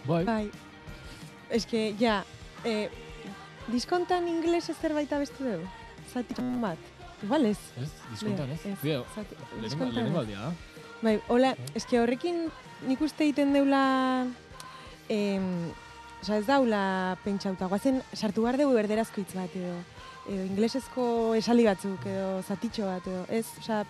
Bai, 0.06 0.24
Bai. 0.24 0.44
Eske, 1.52 1.92
ja, 2.00 2.22
eh, 2.64 2.88
diskontan 3.68 4.26
ingeles 4.28 4.70
ez 4.72 4.76
zerbait 4.80 5.12
abestu 5.12 5.44
dugu? 5.44 5.68
Zati 6.12 6.34
bat. 6.62 6.78
Igual 7.22 7.44
ez. 7.44 7.58
ez, 7.76 7.90
diskontan, 8.10 8.50
ez? 8.50 8.64
Ez, 8.64 8.78
lehenengo 8.82 9.90
lehenengo 9.90 10.22
ez. 10.22 10.22
aldia, 10.22 10.38
da? 10.38 10.52
Bai, 11.02 11.20
hola, 11.28 11.52
eske 11.74 12.00
horrekin 12.00 12.48
nik 12.88 13.00
uste 13.00 13.24
egiten 13.24 13.52
deula, 13.52 14.26
em, 15.08 15.68
oza, 16.22 16.38
ez 16.38 16.46
daula 16.46 17.18
pentsauta, 17.24 17.68
guazen 17.68 18.00
sartu 18.14 18.42
behar 18.46 18.56
dugu 18.56 18.72
berderazko 18.74 19.20
hitz 19.20 19.34
bat 19.36 19.54
edo, 19.54 19.76
edo 20.30 20.48
inglesezko 20.48 21.06
esali 21.36 21.68
batzuk 21.68 22.06
edo 22.06 22.40
zatitxo 22.42 22.88
bat 22.88 23.06
edo, 23.06 23.26
ez, 23.28 23.46
oza, 23.60 23.84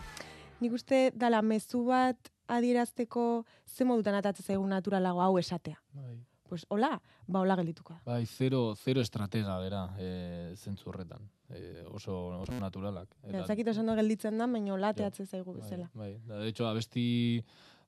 nik 0.61 0.73
uste 0.75 1.11
dala 1.15 1.41
mezu 1.43 1.87
bat 1.87 2.32
adierazteko 2.49 3.45
ze 3.67 3.85
modutan 3.85 4.15
atatzen 4.15 4.47
zaigun 4.47 4.71
naturalago 4.71 5.23
hau 5.23 5.39
esatea. 5.39 5.81
Bai. 5.95 6.21
Pues 6.53 6.67
hola, 6.69 7.01
ba 7.27 7.41
hola 7.41 7.57
geldituko 7.57 7.95
da. 7.95 8.01
Bai, 8.05 8.27
zero, 8.27 8.75
zero 8.77 9.01
estratega 9.01 9.55
bera, 9.59 9.87
e, 9.97 10.53
zentzu 10.55 10.91
horretan. 10.91 11.31
E, 11.49 11.81
oso, 11.89 12.17
oso 12.43 12.59
naturalak. 12.61 13.15
Ja, 13.23 13.39
ez 13.41 13.47
dakit 13.49 13.71
oso 13.73 13.81
ondo 13.81 13.95
gelditzen 13.97 14.37
da, 14.37 14.47
baina 14.47 14.75
hola 14.75 14.91
teatzen 14.93 15.27
zaigu 15.27 15.55
bai, 15.55 15.63
bezala. 15.63 15.89
Bai, 15.95 16.11
da, 16.27 16.43
de 16.43 16.51
hecho, 16.51 16.67
abesti, 16.69 17.05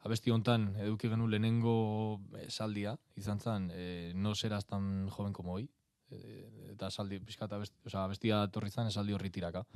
abesti 0.09 0.33
hontan 0.33 0.71
eduki 0.87 1.11
genuen 1.13 1.35
lehenengo 1.35 1.75
esaldia, 2.47 2.97
izan 3.21 3.41
zen, 3.45 3.69
e, 3.75 4.13
no 4.15 4.33
serás 4.35 4.65
tan 4.65 5.11
joven 5.11 5.37
como 5.37 5.59
hoy. 5.59 5.69
E, 6.09 6.71
eta 6.73 6.89
esaldi, 6.89 7.21
pixkat 7.21 7.53
abesti, 7.53 7.77
oza, 7.85 8.07
abestia 8.09 8.41
torri 8.49 8.73
zen 8.73 8.89
esaldi 8.89 9.13
horri 9.13 9.29
tiraka. 9.29 9.67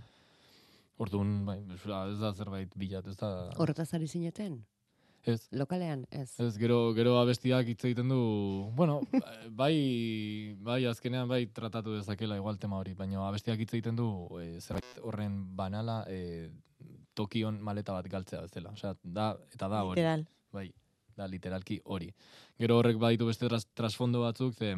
Orduan, 0.96 1.44
bai, 1.44 1.60
ez 1.76 2.18
da 2.18 2.32
zerbait 2.32 2.72
bilat, 2.74 3.06
ez 3.06 3.20
da... 3.20 3.50
Horretaz 3.60 3.92
ari 3.94 4.08
zineten? 4.08 4.62
Ez, 5.24 5.48
Lokalean, 5.52 6.06
ez. 6.10 6.28
Ez, 6.40 6.54
gero, 6.60 6.92
gero 6.96 7.16
abestiak 7.20 7.68
hitz 7.68 7.82
egiten 7.84 8.08
du, 8.08 8.20
bueno, 8.76 9.00
bai, 9.60 10.54
bai, 10.64 10.80
azkenean 10.88 11.28
bai 11.28 11.44
tratatu 11.54 11.96
dezakela 11.96 12.38
igual 12.38 12.58
tema 12.58 12.78
hori, 12.78 12.94
baina 12.94 13.26
abestiak 13.26 13.60
hitz 13.60 13.72
egiten 13.74 13.98
du 13.98 14.08
e, 14.40 14.60
zerbait 14.60 15.02
horren 15.02 15.40
banala 15.56 16.00
e, 16.08 16.48
tokion 17.18 17.58
maleta 17.60 17.96
bat 17.96 18.08
galtzea 18.08 18.44
bezala. 18.46 18.72
Osea, 18.78 18.94
da, 19.02 19.32
eta 19.52 19.68
da 19.68 19.82
hori. 19.84 19.98
Literal. 19.98 20.24
Bai, 20.54 20.68
da 21.18 21.26
literalki 21.26 21.80
hori. 21.84 22.12
Gero 22.58 22.78
horrek 22.78 23.00
baditu 23.02 23.26
beste 23.28 23.50
tras, 23.50 23.66
trasfondo 23.74 24.22
batzuk, 24.22 24.54
ze, 24.54 24.76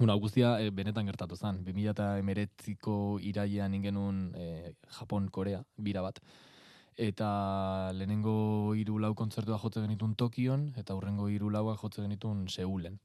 Una, 0.00 0.14
guztia 0.14 0.54
e, 0.62 0.70
benetan 0.72 1.08
gertatu 1.10 1.36
zen. 1.36 1.58
2008ko 1.66 2.94
irailean 3.26 3.74
ingenun 3.76 4.20
e, 4.38 4.72
Japon-Korea, 4.96 5.60
bira 5.76 6.04
bat. 6.04 6.20
Eta 6.96 7.92
lehenengo 7.94 8.74
hiru 8.74 8.98
lau 8.98 9.14
kontzertua 9.14 9.58
jotze 9.58 9.80
genitun 9.80 10.14
Tokion, 10.14 10.72
eta 10.76 10.94
hurrengo 10.94 11.28
hiru 11.28 11.50
lauak 11.50 11.80
jotze 11.80 12.02
genitun 12.02 12.48
Seulen. 12.48 12.98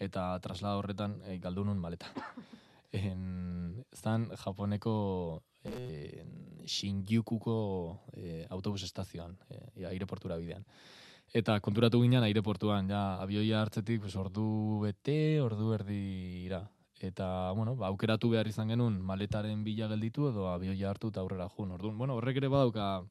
Eta 0.00 0.38
traslada 0.44 0.76
horretan 0.76 1.20
e, 1.24 1.38
galdu 1.38 1.64
nun 1.64 1.78
maleta. 1.78 2.12
En, 2.96 3.82
zan 3.92 4.30
Japoneko 4.40 5.42
en, 5.64 6.30
Shinjukuko 6.64 7.56
e, 8.14 8.46
autobus 8.48 8.86
estazioan, 8.86 9.34
e, 9.50 9.84
aireportura 9.84 10.38
bidean. 10.40 10.64
Eta 11.34 11.58
konturatu 11.60 12.00
ginen 12.00 12.24
aireportuan, 12.24 12.88
ja, 12.88 13.18
abioia 13.20 13.60
hartzetik, 13.60 14.00
pues, 14.00 14.14
ordu 14.16 14.80
bete, 14.84 15.40
ordu 15.42 15.72
erdi 15.74 15.98
ira. 16.46 16.62
Eta, 17.00 17.52
bueno, 17.52 17.74
ba, 17.76 17.90
aukeratu 17.90 18.30
behar 18.32 18.48
izan 18.48 18.70
genuen 18.72 19.00
maletaren 19.04 19.64
bila 19.64 19.88
gelditu 19.90 20.30
edo 20.30 20.48
abioia 20.48 20.88
hartu 20.90 21.10
eta 21.12 21.20
aurrera 21.20 21.48
jun. 21.52 21.74
Orduan, 21.76 21.98
bueno, 21.98 22.16
horrek 22.16 22.38
ere 22.40 22.48
badauka, 22.48 23.04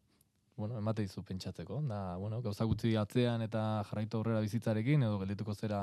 bueno, 0.57 0.77
emate 0.77 1.03
dizu 1.03 1.23
pentsatzeko. 1.23 1.81
Da, 1.89 2.17
bueno, 2.17 2.41
gauza 2.41 2.65
gutxi 2.65 2.95
atzean 2.95 3.41
eta 3.45 3.83
jarraitu 3.89 4.19
aurrera 4.19 4.41
bizitzarekin 4.45 5.03
edo 5.03 5.19
geldituko 5.21 5.53
zera 5.55 5.81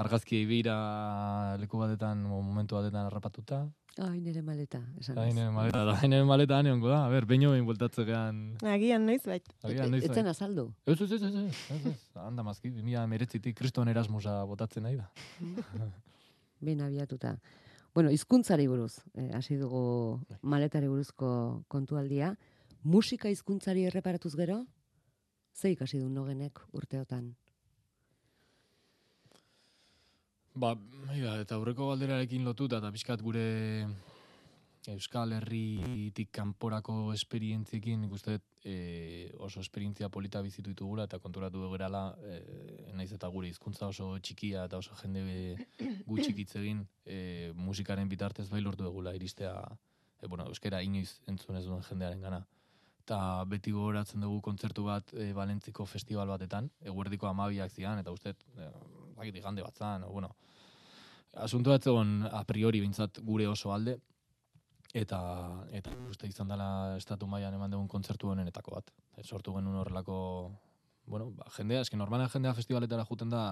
argazkiei 0.00 0.46
beira 0.46 1.56
leku 1.60 1.80
batetan, 1.80 2.22
momentu 2.22 2.76
batetan 2.78 3.08
harrapatuta. 3.08 3.64
Ai, 3.98 4.20
nire 4.22 4.40
maleta, 4.46 4.78
esan 5.00 5.18
ez. 5.18 5.32
nire 5.34 5.50
maleta, 5.50 5.80
da, 5.84 5.96
nire 6.08 6.24
maleta 6.24 6.60
aneongo 6.62 6.88
da. 6.92 7.00
A 7.06 7.10
ber, 7.12 7.26
behin 7.28 7.48
behin 7.50 7.66
bueltatze 7.66 8.04
gehan. 8.06 8.38
Agian 8.62 9.04
noiz 9.06 9.22
bait. 9.26 9.48
Agian, 9.66 9.90
noiz 9.90 10.04
Etzen 10.06 10.28
bai. 10.28 10.36
azaldu. 10.36 10.68
Ez, 10.86 11.00
ez, 11.00 11.10
ez, 11.18 11.22
ez, 11.24 11.80
ez, 11.90 11.96
handa 12.14 12.44
mazki, 12.46 12.70
2000 12.70 13.08
meretzitik 13.10 13.58
kriston 13.58 13.90
erasmusa 13.90 14.44
botatzen 14.46 14.86
nahi 14.86 15.00
da. 15.00 15.10
Behin 16.64 16.84
abiatuta. 16.86 17.34
Bueno, 17.94 18.12
hizkuntzari 18.14 18.68
buruz, 18.70 19.00
eh, 19.18 19.32
hasi 19.34 19.56
dugu 19.58 20.20
maletari 20.42 20.86
buruzko 20.86 21.64
kontualdia. 21.68 22.36
Musika 22.82 23.28
hizkuntzari 23.28 23.84
erreparatuz 23.84 24.32
gero, 24.36 24.62
ze 25.52 25.70
ikasi 25.72 25.98
du 26.00 26.08
nogenek 26.08 26.60
urteotan? 26.72 27.34
Ba, 30.54 30.74
ja, 31.14 31.34
eta 31.42 31.58
aurreko 31.58 31.90
galderarekin 31.90 32.44
lotuta, 32.44 32.78
eta 32.80 32.90
pixkat 32.90 33.20
gure 33.22 33.44
Euskal 34.88 35.34
Herritik 35.36 36.30
kanporako 36.32 37.12
esperientziekin, 37.12 38.00
nik 38.00 38.14
uste 38.16 38.38
dut, 38.38 38.46
e, 38.64 39.28
oso 39.44 39.60
esperientzia 39.60 40.08
polita 40.08 40.40
bizitu 40.40 40.72
ditugula, 40.72 41.04
eta 41.04 41.18
konturatu 41.20 41.60
dugu 41.60 41.76
gerala, 41.76 42.16
e, 42.24 42.38
naiz 42.96 43.10
eta 43.12 43.28
gure 43.28 43.50
hizkuntza 43.52 43.90
oso 43.92 44.14
txikia 44.18 44.64
eta 44.64 44.80
oso 44.80 44.96
jende 45.02 45.58
gutxik 46.08 46.40
hitz 46.40 46.54
egin, 46.62 46.80
e, 47.04 47.52
musikaren 47.54 48.08
bitartez 48.08 48.48
bai 48.48 48.62
lortu 48.64 48.88
dugula 48.88 49.14
iristea, 49.14 49.52
e, 50.16 50.26
bueno, 50.26 50.48
euskera 50.48 50.80
inoiz 50.82 51.20
entzun 51.28 51.60
ez 51.60 51.66
duen 51.68 51.84
jendearen 51.84 52.24
gana. 52.24 52.40
Eta 53.00 53.44
beti 53.50 53.72
gogoratzen 53.74 54.22
dugu 54.22 54.40
kontzertu 54.44 54.84
bat 54.86 55.12
e, 55.14 55.32
Valentziko 55.36 55.86
festival 55.88 56.28
batetan, 56.30 56.68
eguerdiko 56.84 57.26
amabiak 57.26 57.72
zian, 57.72 57.98
eta 57.98 58.12
uste, 58.14 58.34
e, 58.56 58.68
bakit 59.16 59.40
igande 59.40 59.64
bat 59.64 59.76
zan, 59.76 60.04
o, 60.04 60.12
bueno, 60.12 60.30
asunto 61.34 61.72
bat 61.72 61.82
zegoen 61.82 62.22
a 62.30 62.44
priori 62.44 62.80
bintzat 62.80 63.22
gure 63.26 63.48
oso 63.48 63.72
alde, 63.74 63.96
eta 64.94 65.20
eta 65.76 65.92
uste 66.10 66.26
izan 66.26 66.48
dela 66.50 66.96
estatu 66.96 67.28
mailan 67.30 67.54
eman 67.54 67.70
dugun 67.70 67.88
kontzertu 67.88 68.32
honenetako 68.32 68.74
bat. 68.78 68.90
E, 69.16 69.22
sortu 69.24 69.54
genuen 69.56 69.78
horrelako, 69.82 70.16
bueno, 71.06 71.30
ba, 71.36 71.46
jendea, 71.56 71.84
eski 71.86 71.98
normalen 71.98 72.28
jendea 72.28 72.54
festivaletara 72.54 73.06
juten 73.08 73.30
da 73.30 73.44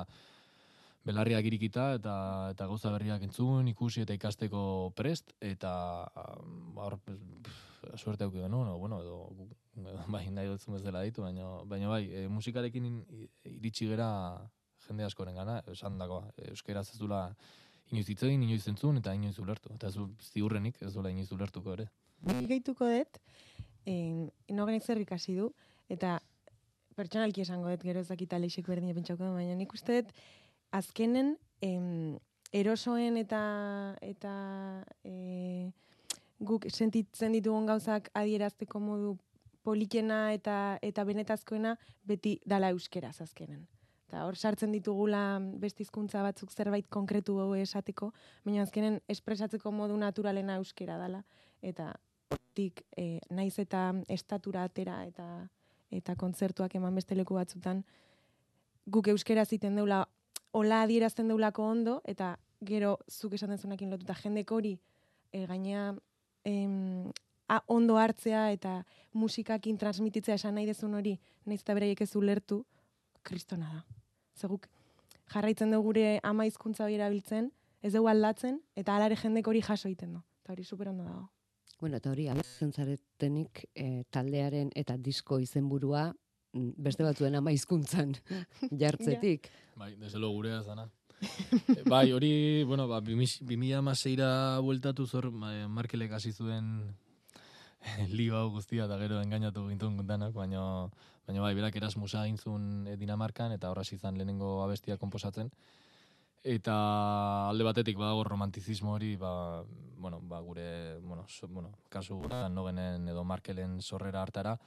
belarriak 1.06 1.46
irikita 1.46 1.92
eta 1.96 2.14
eta 2.52 2.66
gauza 2.66 2.92
berriak 2.92 3.22
entzun, 3.24 3.68
ikusi 3.70 4.02
eta 4.04 4.16
ikasteko 4.16 4.92
prest, 4.98 5.32
eta 5.40 5.72
ba, 6.14 6.88
hor, 6.88 6.98
suerte 7.96 8.24
auki 8.24 8.40
genuen, 8.42 8.68
o, 8.68 8.78
bueno, 8.78 9.00
edo, 9.02 9.16
gu- 9.36 9.96
bai, 10.08 10.24
nahi 10.30 10.48
dutzen 10.50 10.74
bezala 10.74 11.02
ditu, 11.06 11.22
baina, 11.22 11.48
baina 11.64 11.88
bai, 11.88 12.04
e, 12.10 12.28
musikarekin 12.28 12.88
iritsi 13.44 13.86
gera 13.88 14.08
jende 14.86 15.04
askoren 15.04 15.34
gana, 15.36 15.60
esan 15.72 15.98
dagoa, 15.98 16.32
euskeraz 16.50 16.88
ez 16.94 16.98
dula 16.98 17.22
inoiz 17.90 18.08
hitz 18.08 18.22
egin, 18.22 18.42
inoiz 18.42 18.66
entzun, 18.68 18.98
eta 19.00 19.14
inoiz 19.14 19.38
ulertu. 19.38 19.70
Eta 19.74 19.88
ez 19.88 19.94
du 19.94 20.08
ziurrenik, 20.32 20.80
ez 20.82 20.92
dula 20.94 21.10
inoiz 21.10 21.30
ulertuko 21.32 21.72
ere. 21.72 21.88
Nik 22.26 22.48
gehituko 22.50 22.88
dut, 22.90 23.20
eh, 23.86 24.26
nogenek 24.50 24.82
zer 24.82 24.98
ikasi 25.00 25.36
du, 25.36 25.52
eta 25.88 26.18
pertsonalki 26.98 27.44
esango 27.44 27.70
dut 27.70 27.84
gero 27.86 28.00
ez 28.02 28.08
dakit 28.08 28.32
aleixek 28.34 28.66
berdina 28.66 28.94
pentsauko 28.96 29.28
baina 29.36 29.54
nik 29.54 29.72
uste 29.72 30.00
dut 30.02 30.08
azkenen 30.74 31.36
em, 31.62 32.18
erosoen 32.52 33.16
eta 33.20 33.38
eta 34.02 34.32
e, 35.06 35.70
guk 36.38 36.66
sentitzen 36.70 37.32
ditugun 37.32 37.66
gauzak 37.66 38.10
adierazteko 38.14 38.80
modu 38.80 39.16
politena 39.62 40.32
eta 40.32 40.78
eta 40.82 41.04
benetazkoena 41.04 41.76
beti 42.06 42.38
dala 42.46 42.70
euskeraz 42.74 43.20
azkenen. 43.20 43.66
Eta 44.08 44.24
hor 44.24 44.36
sartzen 44.36 44.72
ditugula 44.72 45.38
beste 45.60 45.82
hizkuntza 45.84 46.22
batzuk 46.24 46.52
zerbait 46.52 46.86
konkretu 46.88 47.36
hau 47.42 47.50
esateko, 47.54 48.12
baina 48.44 48.62
azkenen 48.62 49.00
espresatzeko 49.08 49.72
modu 49.72 49.98
naturalena 50.00 50.56
euskera 50.62 50.96
dala 50.96 51.22
eta 51.60 51.92
hortik 52.32 52.84
e, 52.96 53.20
naiz 53.30 53.58
eta 53.58 53.92
estatura 54.08 54.64
atera 54.64 55.02
eta 55.06 55.28
eta 55.90 56.14
kontzertuak 56.20 56.74
eman 56.76 56.94
beste 56.94 57.16
leku 57.16 57.34
batzutan 57.34 57.84
guk 58.86 59.08
euskera 59.08 59.44
ziten 59.44 59.76
deula 59.76 60.02
hola 60.52 60.82
adierazten 60.82 61.28
deulako 61.28 61.64
ondo 61.64 62.00
eta 62.04 62.36
gero 62.60 62.98
zuk 63.08 63.34
esan 63.34 63.54
dezunekin 63.54 63.90
lotuta 63.90 64.14
jendek 64.14 64.52
hori 64.52 64.78
e, 65.32 65.46
gainea 65.46 65.94
em, 66.48 67.10
a, 67.48 67.60
ondo 67.66 67.98
hartzea 68.00 68.48
eta 68.54 68.80
musikakin 69.12 69.78
transmititzea 69.80 70.38
esan 70.40 70.56
nahi 70.58 70.66
dezun 70.68 70.96
hori 70.98 71.16
naiz 71.46 71.60
eta 71.60 71.76
beraiek 71.76 72.02
ez 72.04 72.14
ulertu 72.16 72.62
kristona 73.22 73.70
da. 73.72 73.84
Zeguk 74.38 74.68
jarraitzen 75.32 75.72
dugu 75.74 75.90
gure 75.90 76.20
ama 76.24 76.46
hizkuntza 76.48 76.86
hori 76.86 76.96
erabiltzen, 76.96 77.50
ez 77.82 77.92
dugu 77.94 78.08
aldatzen 78.08 78.60
eta 78.76 78.96
alare 78.96 79.16
jendek 79.16 79.48
hori 79.48 79.64
jaso 79.64 79.88
egiten 79.88 80.14
du. 80.16 80.22
Eta 80.42 80.54
hori 80.54 80.64
super 80.64 80.88
ondo 80.88 81.04
dago. 81.04 81.28
Bueno, 81.78 81.98
eta 82.00 82.10
hori, 82.10 82.26
abetzen 82.26 82.72
zaretenik 82.72 83.62
eh, 83.74 84.02
taldearen 84.10 84.72
eta 84.74 84.96
disko 84.98 85.38
izenburua 85.38 86.08
mm, 86.10 86.72
beste 86.88 87.04
batzuen 87.06 87.38
ama 87.38 87.52
hizkuntzan 87.54 88.16
jartzetik. 88.82 89.50
Bai, 89.78 89.94
desde 89.96 90.18
lo 90.18 90.32
gurea 90.34 90.62
zana. 90.62 90.88
E, 90.88 90.97
bai, 91.90 92.12
hori, 92.12 92.64
bueno, 92.64 92.86
ba, 92.88 93.00
2006ra 93.02 94.60
bueltatu 94.62 95.06
zor, 95.06 95.30
ma- 95.30 95.68
Markelek 95.68 96.12
hasi 96.12 96.32
zuen 96.32 96.94
lio 98.10 98.36
hau 98.36 98.50
guztia 98.50 98.86
eta 98.86 98.98
gero 98.98 99.20
engainatu 99.22 99.66
gintuen 99.68 99.96
gundanak, 99.96 100.32
baina, 100.34 100.88
baina 101.26 101.42
bai, 101.42 101.54
berak 101.54 101.76
Erasmusa 101.76 102.24
egin 102.26 102.38
zuen 102.38 102.86
eh, 102.86 102.96
Dinamarkan 102.96 103.52
eta 103.52 103.70
horra 103.70 103.82
izan 103.82 104.18
lehenengo 104.18 104.62
abestia 104.62 104.96
komposatzen. 104.96 105.50
Eta 106.48 106.74
alde 107.50 107.64
batetik 107.66 107.98
badago 107.98 108.22
romantizismo 108.24 108.94
hori, 108.94 109.16
ba, 109.16 109.64
bueno, 109.98 110.20
ba, 110.22 110.40
gure, 110.40 110.98
bueno, 111.00 111.24
so, 111.28 111.48
bueno, 111.48 111.72
kasu 111.90 112.18
honetan 112.18 112.54
nogenen 112.54 113.08
edo 113.08 113.24
Markelen 113.24 113.82
sorrera 113.82 114.22
hartara, 114.22 114.58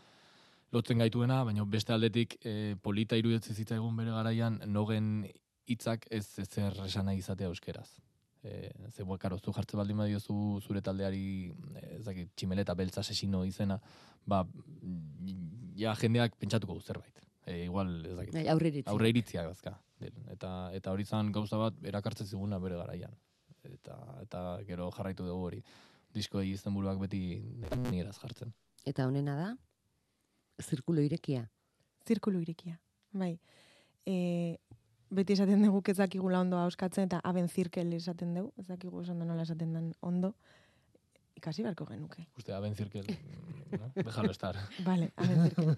lotzen 0.72 1.00
gaituena, 1.00 1.44
baina 1.44 1.64
beste 1.66 1.94
aldetik 1.94 2.38
e, 2.44 2.76
polita 2.82 3.18
iruditzen 3.20 3.56
zitzaigun 3.56 3.96
bere 3.96 4.12
garaian 4.12 4.60
nogen 4.68 5.32
hitzak 5.68 6.08
ez 6.12 6.26
ezer 6.40 6.78
esan 6.86 7.06
nahi 7.06 7.22
izatea 7.22 7.48
euskeraz. 7.52 7.90
E, 8.44 8.72
ze, 8.90 9.06
karo, 9.20 9.38
zu 9.38 9.54
jartze 9.54 9.78
baldin 9.78 9.98
badiozu 9.98 10.60
zure 10.66 10.82
taldeari, 10.82 11.54
e, 11.76 11.84
ez 12.00 12.06
dakit, 12.06 12.32
tximeleta 12.36 12.74
beltza 12.74 13.02
asesino 13.02 13.44
izena, 13.46 13.78
ba, 14.26 14.42
ja 15.78 15.94
jendeak 15.96 16.38
pentsatuko 16.42 16.74
du 16.74 16.82
zerbait. 16.82 17.22
E, 17.46 17.66
igual, 17.66 17.94
ez 18.06 18.16
dakit, 18.18 18.34
Bai, 18.34 18.48
aurriritzi. 18.54 18.90
aurre 18.90 19.10
iritziak 19.10 19.48
dazka. 19.52 19.76
Eta, 20.34 20.72
eta 20.74 20.92
hori 20.92 21.06
zan 21.06 21.32
gauza 21.32 21.60
bat 21.62 21.78
erakartzen 21.86 22.28
ziguna 22.28 22.58
bere 22.60 22.78
garaian. 22.80 23.14
Eta, 23.64 23.98
eta 24.24 24.42
gero 24.66 24.90
jarraitu 24.96 25.26
dugu 25.28 25.50
hori. 25.52 25.64
Disko 26.12 26.42
izenburuak 26.44 26.98
beti 27.00 27.22
nieraz 27.92 28.18
jartzen. 28.18 28.54
Eta 28.86 29.06
honena 29.08 29.36
da, 29.38 29.50
zirkulo 30.62 31.02
irekia. 31.06 31.46
Zirkulu 32.08 32.42
irekia. 32.42 32.80
Bai. 33.14 33.36
E, 34.06 34.58
beti 35.12 35.34
esaten 35.38 35.64
dugu 35.66 35.82
ez 35.92 35.98
dakigula 36.00 36.40
ondo 36.42 36.58
auskatzen 36.58 37.10
eta 37.10 37.20
aben 37.24 37.50
zirkel 37.50 37.94
esaten 37.94 38.34
dugu. 38.36 38.54
Ez 38.58 38.68
dakigu 38.68 39.02
esan 39.04 39.20
da 39.20 39.26
nola 39.26 39.44
esaten 39.44 39.74
den 39.74 39.94
ondo. 40.02 40.34
Ikasi 41.36 41.64
beharko 41.64 41.86
genuke. 41.90 42.26
Uste, 42.38 42.54
aben 42.54 42.76
zirkel, 42.76 43.06
no? 43.72 43.88
Déjalo 43.96 44.30
estar. 44.32 44.58
Vale, 44.88 45.12
aben 45.16 45.40
zirkel. 45.48 45.72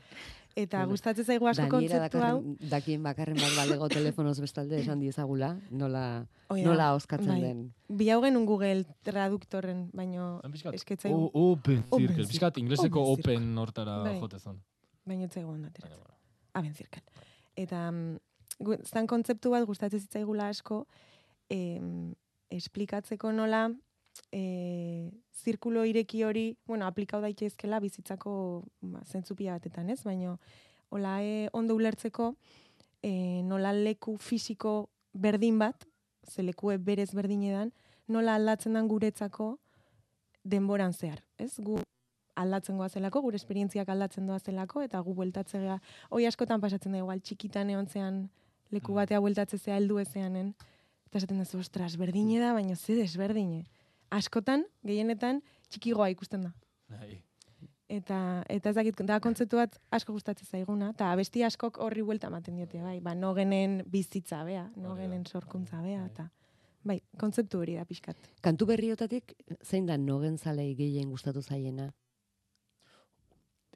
Eta 0.59 0.81
gustatzen 0.89 1.25
zaigu 1.25 1.47
asko 1.47 1.67
kontzeptu 1.71 2.19
hau. 2.21 2.41
dakien 2.71 3.01
bakarren 3.05 3.37
bat 3.39 3.53
balego 3.55 3.87
telefonoz 3.89 4.35
bestalde 4.43 4.81
esan 4.81 4.99
diezagula, 5.01 5.53
nola, 5.71 6.03
da, 6.49 6.57
nola 6.65 6.89
oskatzen 6.97 7.31
bai. 7.31 7.39
den. 7.41 7.63
Bi 7.87 8.09
hau 8.13 8.19
genuen 8.25 8.45
Google 8.49 8.83
traduktorren, 9.07 9.87
baino 9.93 10.41
esketzaigu, 10.73 11.29
O, 11.33 11.51
open 11.53 11.83
circle. 11.89 12.27
Bizkat, 12.27 12.59
ingleseko 12.61 13.05
Open 13.13 13.57
hortara 13.57 14.01
Bai. 14.03 14.19
jotezon. 14.19 14.59
baino 15.05 15.25
etzaigu 15.25 15.49
ondo 15.51 15.67
ateratzen. 15.67 16.03
Aben 16.53 16.73
zirkel. 16.75 17.01
Eta 17.55 17.89
mm, 17.91 18.17
zan 18.83 19.07
kontzeptu 19.07 19.51
bat 19.53 19.65
gustatzen 19.65 20.01
zitzaigula 20.01 20.49
asko, 20.53 20.85
em, 21.49 22.13
esplikatzeko 22.53 23.31
nola 23.31 23.67
e, 24.31 25.11
zirkulo 25.33 25.85
ireki 25.85 26.23
hori, 26.23 26.45
bueno, 26.67 26.85
aplikau 26.85 27.21
daitezkela 27.21 27.79
bizitzako 27.83 28.33
ba, 28.81 29.01
zentzupia 29.05 29.57
batetan, 29.57 29.89
ez? 29.89 30.01
Baina, 30.03 30.37
hola 30.93 31.17
e, 31.23 31.47
ondo 31.53 31.75
ulertzeko, 31.75 32.33
e, 33.01 33.41
nola 33.47 33.73
leku 33.73 34.17
fisiko 34.17 34.89
berdin 35.13 35.59
bat, 35.59 35.87
ze 36.29 36.43
lekue 36.43 36.77
berez 36.77 37.11
berdinedan, 37.13 37.73
nola 38.07 38.35
aldatzen 38.35 38.77
den 38.77 38.87
guretzako 38.87 39.57
denboran 40.43 40.93
zehar, 40.93 41.23
ez? 41.37 41.55
Gu 41.57 41.79
aldatzen 42.35 42.77
goazelako, 42.77 43.21
gure 43.21 43.35
esperientziak 43.35 43.89
aldatzen 43.89 44.27
doazelako, 44.27 44.81
eta 44.81 44.99
gu 44.99 45.13
bueltatzea, 45.13 45.79
hoi 46.09 46.25
askotan 46.25 46.61
pasatzen 46.61 46.91
da 46.91 46.97
igual, 46.97 47.21
txikitan 47.21 47.69
eontzean 47.69 48.29
leku 48.71 48.91
Mm. 48.91 48.95
batea 48.95 49.19
bueltatzea 49.19 49.77
heldu 49.77 49.99
ezeanen, 49.99 50.55
eta 51.05 51.17
esaten 51.17 51.37
da, 51.37 51.45
ostras, 51.59 51.97
berdine 51.97 52.39
da, 52.39 52.53
baina 52.53 52.75
ze 52.75 52.95
desberdine. 52.95 53.65
Askotan, 54.09 54.65
gehienetan, 54.83 55.41
txikigoa 55.69 56.09
ikusten 56.09 56.41
da. 56.41 56.53
Bai. 56.89 57.23
Eta, 57.89 58.43
eta 58.49 58.69
ez 58.69 58.75
dakit, 58.75 59.01
da 59.05 59.19
kontzeptu 59.19 59.57
bat 59.57 59.75
asko 59.91 60.13
gustatzen 60.13 60.47
zaiguna, 60.47 60.89
eta 60.95 61.11
abesti 61.11 61.43
askok 61.43 61.77
horri 61.77 62.01
buelta 62.01 62.27
ematen 62.27 62.55
diote, 62.55 62.81
bai, 62.81 62.99
ba, 62.99 63.13
no 63.13 63.33
genen 63.35 63.83
bizitza 63.85 64.43
bea, 64.43 64.71
no 64.75 64.95
genen 64.95 65.25
sorkuntza 65.25 65.81
bea, 65.81 66.05
eta, 66.05 66.31
bai, 66.83 67.01
kontzeptu 67.19 67.59
hori 67.59 67.75
da 67.75 67.85
pixkat. 67.85 68.17
Kantu 68.41 68.65
berriotatik, 68.65 69.35
zein 69.61 69.85
da 69.85 69.97
nogen 69.97 70.37
zalei 70.37 70.73
gehien 70.75 71.09
gustatu 71.11 71.41
zaiena? 71.41 71.91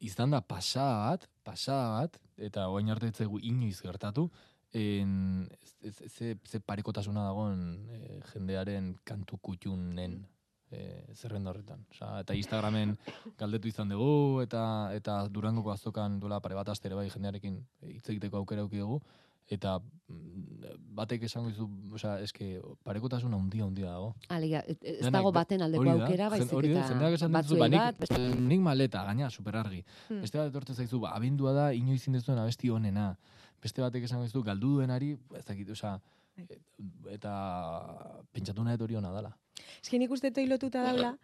Izan 0.02 0.32
da 0.32 0.42
pasada 0.42 1.10
bat, 1.10 1.28
pasada 1.44 1.90
bat, 2.00 2.20
eta 2.38 2.68
oain 2.70 2.90
arte 2.94 3.10
ez 3.10 3.18
zaigu 3.18 3.40
inoiz 3.40 3.80
gertatu, 3.82 4.28
en, 4.78 5.50
ze, 5.82 6.10
ze, 6.10 6.36
ze 6.46 6.60
parekotasuna 6.60 7.24
dagoen 7.30 7.62
e, 7.90 8.20
jendearen 8.34 8.96
kantu 9.08 9.40
kutxunen 9.42 10.20
e, 10.70 10.80
zerrenda 11.16 11.52
horretan. 11.52 11.86
Osa, 11.92 12.20
eta 12.22 12.36
Instagramen 12.36 12.96
galdetu 13.40 13.72
izan 13.72 13.90
dugu, 13.94 14.42
eta 14.44 14.64
eta 14.96 15.20
Durangoko 15.34 15.72
azokan 15.72 16.20
duela 16.20 16.42
pare 16.44 16.58
bat 16.60 16.70
astere 16.74 16.96
bai 16.96 17.08
jendearekin 17.10 17.62
hitz 17.94 18.06
egiteko 18.10 18.42
aukera 18.42 18.66
eduki 18.66 18.84
dugu, 18.84 19.02
eta 19.50 19.78
mm, 19.80 20.74
batek 20.98 21.24
esango 21.24 21.50
dizu, 21.50 21.68
osea, 21.96 22.18
eske 22.26 22.60
parekotasuna 22.84 23.38
handia 23.38 23.64
handia 23.66 23.92
dago. 23.94 24.10
Alegia, 24.34 24.64
ez 24.82 25.12
dago 25.14 25.32
baten 25.32 25.62
aldeko 25.62 25.82
Hori 25.84 25.94
da, 25.94 26.06
aukera, 26.08 26.30
baizik 26.34 26.54
hori 26.54 26.74
da, 26.74 26.80
eta 26.82 26.90
jendeak 26.94 27.14
esan 27.20 27.32
dizu, 27.38 27.58
ba, 27.62 27.68
nik, 27.70 27.80
bat, 27.80 28.00
beste- 28.02 28.42
nik 28.50 28.60
maleta, 28.66 29.04
gaina, 29.08 29.30
superargi. 29.30 29.84
Hmm. 30.10 30.22
Beste 30.26 30.38
bat 30.42 30.50
etortzen 30.52 30.76
zaizu, 30.76 31.00
ba, 31.00 31.14
abendua 31.16 31.54
da, 31.54 31.68
inoiz 31.74 32.02
indezuen 32.08 32.38
abesti 32.44 32.70
honena. 32.70 33.16
Beste 33.62 33.82
batek 33.82 34.04
esango 34.10 34.24
dizu, 34.28 34.44
galdu 34.44 34.76
duenari, 34.78 35.14
ez 35.38 35.46
dakit, 35.46 35.70
osea, 35.70 35.96
Bai. 36.38 36.46
et- 36.50 36.62
eta 37.18 37.34
pentsatu 38.32 38.64
nahi 38.64 38.78
hori 38.82 38.96
hona 38.96 39.12
dala. 39.12 39.32
Ez 39.82 39.90
que 39.90 39.98
nik 40.00 40.12
uste 40.12 40.32
toi 40.32 40.46
lotuta 40.48 40.84
daula, 40.84 41.18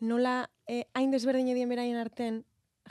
nola 0.00 0.48
eh, 0.66 0.84
hain 0.94 1.10
desberdin 1.10 1.48
edien 1.48 1.68
beraien 1.68 1.96
arten, 1.96 2.44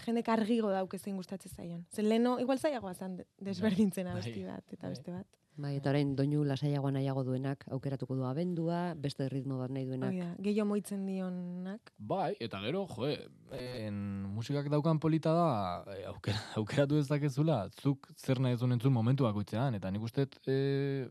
jendek 0.06 0.30
argigo 0.30 0.70
dauk 0.72 0.94
ezin 0.94 1.16
gustatzen 1.16 1.52
zaion. 1.52 1.86
Zer 1.94 2.06
leno, 2.06 2.38
igual 2.40 2.60
zaiagoa 2.60 2.94
zan 2.94 3.18
de- 3.18 3.28
desberdintzen 3.40 4.06
Bai, 4.06 4.14
abesti 4.14 4.44
bat, 4.44 4.64
eta 4.72 4.88
bai. 4.88 4.96
beste 4.96 5.12
bat. 5.12 5.28
Bai, 5.58 5.72
eta 5.80 5.90
orain 5.90 6.12
doinu 6.16 6.44
lasaiagoa 6.46 6.92
nahiago 6.94 7.24
duenak 7.26 7.64
aukeratuko 7.74 8.14
du 8.16 8.26
abendua, 8.30 8.94
beste 8.94 9.26
ritmo 9.32 9.58
bat 9.58 9.72
nahi 9.74 9.88
duenak. 9.90 10.12
Hoi 10.14 10.20
da, 10.20 10.28
gehiago 10.46 10.68
moitzen 10.70 11.06
dionak. 11.08 11.92
Bai, 11.98 12.36
eta 12.40 12.60
gero, 12.62 12.84
jo, 12.92 13.10
en, 13.58 13.98
musikak 14.36 14.70
daukan 14.70 15.00
polita 15.02 15.34
da, 15.34 15.48
e, 15.96 16.04
aukera, 16.12 16.38
aukeratu 16.62 17.00
ez 17.02 17.08
dakezula, 17.10 17.64
zuk 17.82 18.06
zer 18.22 18.40
nahi 18.40 18.58
zuen 18.58 18.78
entzun 18.78 18.94
momentu 18.94 19.26
bakoitzean, 19.26 19.74
eta 19.80 19.90
nik 19.90 20.06
uste, 20.06 20.28
e, 20.46 21.08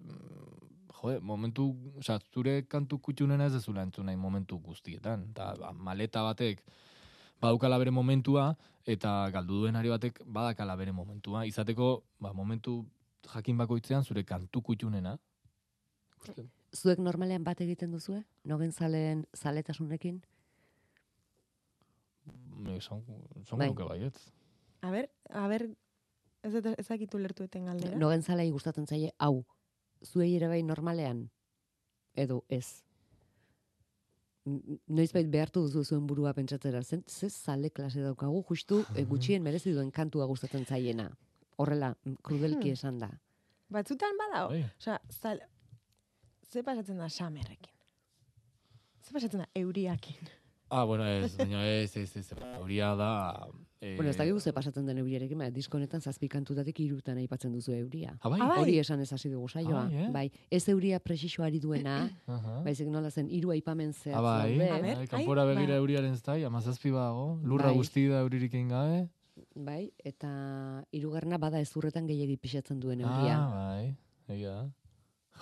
jo, 1.01 1.19
momentu, 1.27 1.73
osea, 1.99 2.21
zure 2.33 2.61
kantu 2.71 3.01
kutxunena 3.03 3.51
ez 3.51 3.57
dezula 3.59 3.83
entzun 3.83 4.07
nahi 4.07 4.17
momentu 4.17 4.61
guztietan, 4.63 5.27
eta 5.33 5.57
ba, 5.59 5.73
maleta 5.75 6.23
batek 6.23 6.63
badukala 7.41 7.79
bere 7.79 7.91
momentua, 7.91 8.57
eta 8.87 9.31
galdu 9.31 9.63
duenari 9.63 9.89
batek 9.93 10.21
badakala 10.25 10.77
bere 10.77 10.93
momentua, 10.93 11.45
izateko, 11.47 12.03
ba, 12.21 12.33
momentu 12.33 12.85
jakin 13.33 13.57
bakoitzean 13.59 14.05
zure 14.05 14.25
kantu 14.25 14.63
kutxunena. 14.63 15.19
Zuek 16.77 16.99
normalean 16.99 17.45
bat 17.45 17.61
egiten 17.61 17.91
duzue? 17.93 18.23
Nogen 18.45 18.73
zaleen 18.73 19.27
zaletasunekin? 19.37 20.23
Esan, 22.77 23.03
esan 23.41 23.59
Bai. 23.61 23.69
nuke 23.71 23.85
baietz. 23.87 24.19
A 24.83 24.91
ber, 24.91 25.09
a 25.31 25.47
ber, 25.49 25.69
ez, 26.43 26.53
dut- 26.55 26.75
ez 26.79 26.87
dakitu 26.89 27.19
lertueten 27.19 27.65
galdera. 27.69 27.97
Nogen 27.99 28.23
zalei 28.23 28.51
gustatzen 28.51 28.87
zaie 28.87 29.13
hau. 29.19 29.45
Zuei 30.05 30.35
ere 30.37 30.49
bai 30.49 30.63
normalean? 30.63 31.29
Edo 32.15 32.45
ez? 32.49 32.83
Noizbait 34.47 35.27
behartu 35.31 35.65
duzu 35.67 35.83
zuen 35.85 36.07
burua 36.07 36.33
pentsatzera. 36.37 36.83
Zen, 36.83 37.03
ze 37.09 37.29
zale 37.31 37.71
klase 37.71 38.01
daukagu, 38.05 38.45
justu 38.49 38.85
e, 38.95 39.03
gutxien 39.11 39.43
merezi 39.43 39.73
duen 39.75 39.91
kantua 39.91 40.27
gustatzen 40.31 40.65
zaiena. 40.67 41.09
Horrela, 41.59 41.95
krudelki 42.23 42.69
Hmm. 42.69 42.73
esan 42.79 42.99
da. 42.99 43.11
Batzutan 43.73 44.15
badao. 44.21 44.49
Bai. 44.53 44.65
Osea, 44.79 44.99
zal, 45.11 45.41
ze 46.53 46.63
pasatzen 46.63 46.99
da 46.99 47.09
samerrekin? 47.09 47.73
Ze 49.03 49.13
pasatzen 49.13 49.41
da 49.43 49.47
euriakin? 49.55 50.29
Ah, 50.71 50.85
bueno, 50.85 51.05
ez, 51.07 51.37
baina 51.37 51.65
ez, 51.67 51.97
ez, 51.97 52.17
ez, 52.17 52.31
hauria 52.57 52.95
da... 52.99 53.11
Eh, 53.87 53.97
Bueno, 53.97 54.11
ez 54.11 54.17
dakigu 54.17 54.41
ze 54.41 54.53
pasatzen 54.53 54.87
den 54.87 54.99
euriarekin, 54.99 55.39
baina 55.39 55.51
disko 55.55 55.77
honetan 55.79 56.01
zazpi 56.01 56.29
kantutatik 56.29 56.81
irutan 56.81 57.19
aipatzen 57.19 57.53
duzu 57.53 57.73
euria. 57.73 58.17
Ah, 58.21 58.29
bai? 58.29 58.41
Ah, 58.41 58.49
bai? 58.49 58.59
Hori 58.63 58.79
esan 58.83 59.01
ez 59.01 59.13
hasi 59.13 59.29
dugu 59.31 59.49
saioa. 59.49 59.85
Ah, 59.85 59.89
bai, 59.89 59.97
eh? 60.05 60.09
Bai, 60.13 60.31
ez 60.51 60.69
euria 60.69 60.99
presixoari 61.01 61.61
duena, 61.61 61.99
baizik 62.67 62.89
nola 62.89 63.11
zen 63.11 63.29
hiru 63.31 63.51
aipamen 63.55 63.93
zehatz 63.93 64.19
Ah, 64.19 64.23
bai, 64.23 64.57
daude. 64.59 64.71
A 64.71 64.81
ber, 64.83 64.97
bai, 64.97 65.07
kanpora 65.07 65.45
begira 65.45 65.75
ba. 65.75 65.83
euriaren 65.85 66.17
zai, 66.17 66.43
amazazpi 66.45 66.91
badago, 66.91 67.39
lurra 67.45 67.67
Bai. 67.71 67.77
guzti 67.77 68.09
da 68.09 68.21
euririk 68.27 68.55
egin 68.55 68.69
gabe. 68.69 69.09
Bai, 69.55 69.93
eta 70.03 70.85
hirugarrena 70.93 71.39
bada 71.39 71.61
ezurretan 71.61 72.07
gehiegi 72.09 72.37
pixatzen 72.41 72.81
duen 72.81 73.01
euria. 73.05 73.37
Ah, 73.39 73.51
bai, 73.53 73.97
egia. 74.35 74.57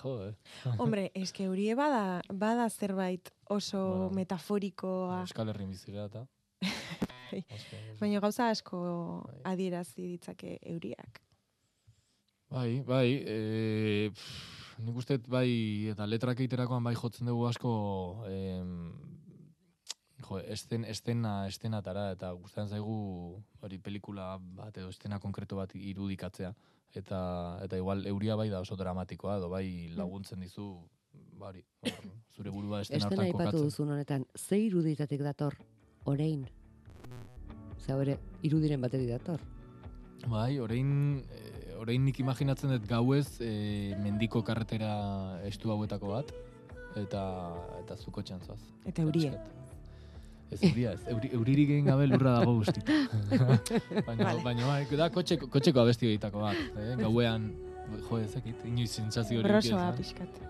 Jo, 0.03 0.17
eh. 0.27 0.33
Hombre, 0.83 1.09
eske 1.15 1.45
eurie 1.47 1.73
bada, 1.75 2.21
bada 2.33 2.69
zerbait 2.69 3.31
oso 3.49 3.79
Bueno. 3.87 4.09
metaforikoa. 4.11 5.21
Euskal 5.21 5.49
Herrin 5.49 5.69
bizi 5.71 5.91
gara 5.95 6.05
eta. 6.11 6.25
Bai. 7.49 7.97
Baina 7.99 8.19
gauza 8.23 8.49
asko 8.49 8.79
Bai. 9.27 9.41
adierazi 9.53 10.07
ditzake 10.15 10.57
euriak. 10.61 11.21
Bai, 12.49 12.81
bai, 12.85 13.07
e, 13.25 14.09
pff, 14.13 14.79
nik 14.85 14.95
uste 15.01 15.17
bai, 15.27 15.49
eta 15.91 16.05
letrak 16.07 16.39
egiterakoan 16.39 16.83
bai 16.85 16.93
jotzen 16.95 17.27
dugu 17.27 17.47
asko, 17.49 17.71
em, 18.29 18.91
jo, 20.21 20.39
esten, 20.39 20.85
estena, 20.85 21.47
estenatara, 21.49 22.11
eta 22.15 22.31
gustatzen 22.33 22.77
zaigu 22.77 23.43
hori 23.61 23.79
pelikula 23.79 24.35
bat 24.39 24.77
edo 24.77 24.89
estena 24.93 25.19
konkreto 25.19 25.57
bat 25.59 25.73
irudikatzea. 25.75 26.53
Eta, 26.95 27.19
eta 27.65 27.75
igual 27.75 28.05
euria 28.07 28.37
bai 28.39 28.47
da 28.49 28.61
oso 28.63 28.77
dramatikoa, 28.79 29.39
edo 29.41 29.49
bai 29.51 29.89
laguntzen 29.97 30.39
dizu, 30.45 30.69
bari, 31.41 31.65
zure 32.35 32.53
burua 32.53 32.81
estena 32.85 33.01
Estena 33.03 33.09
hortan 33.09 33.25
aipatu 33.25 33.43
kokatzen. 33.43 33.65
duzun 33.67 33.91
honetan, 33.97 34.25
ze 34.37 34.61
iruditatik 34.69 35.25
dator, 35.25 35.57
orain? 36.05 36.45
Ze 37.83 37.93
hori, 37.93 38.15
irudiren 38.45 38.81
bateri 38.81 39.07
dator. 39.09 39.41
Bai, 40.29 40.57
orain, 40.59 40.89
eh, 41.29 41.75
orain 41.81 42.05
nik 42.05 42.19
imaginatzen 42.19 42.71
dut 42.73 42.87
gauez 42.89 43.41
eh, 43.41 43.93
mendiko 44.01 44.41
karretera 44.45 44.95
estu 45.45 45.73
hauetako 45.73 46.15
bat, 46.15 46.31
eta, 46.97 47.25
eta 47.83 47.97
zuko 47.99 48.23
txantzoaz. 48.25 48.61
Eta 48.85 49.05
eurie. 49.05 49.33
Ez 50.53 50.61
euria, 50.63 50.93
ez. 50.93 51.05
Euri, 51.11 51.29
euririk 51.33 51.71
egin 51.75 51.87
gabe 51.89 52.07
lurra 52.07 52.39
dago 52.39 52.57
guztit. 52.59 52.89
baina, 54.07 54.23
Vale. 54.23 54.41
baina 54.45 54.67
bai, 54.69 54.81
da 54.97 55.09
kotxeko, 55.13 55.49
kotxeko 55.53 55.83
abesti 55.83 56.11
egitako 56.13 56.45
bat. 56.45 56.59
Eh? 56.81 56.91
Gauean, 57.01 57.49
jo, 58.09 58.19
ezakit, 58.21 58.65
inoiz 58.69 58.91
sentsazio 58.93 59.41
hori 59.41 59.49
Brosoa 59.51 59.89
pixkat. 59.97 60.45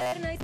Zer 0.00 0.18
naiz 0.22 0.40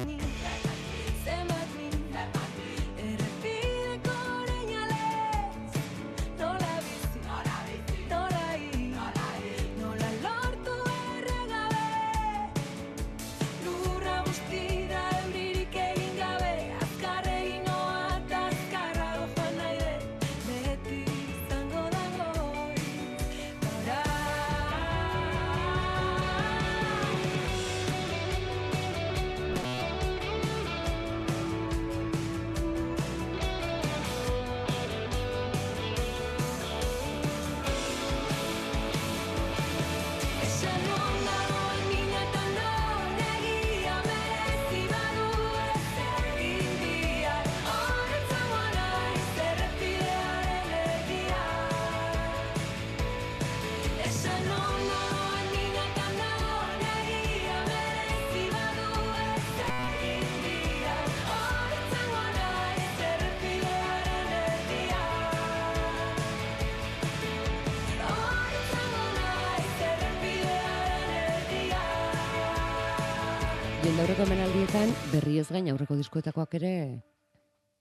Jendaurreko 73.97 74.25
emanaldietan 74.27 74.91
berri 75.09 75.39
ez 75.41 75.47
gain 75.49 75.71
aurreko 75.73 75.95
diskoetakoak 75.97 76.53
ere 76.59 76.71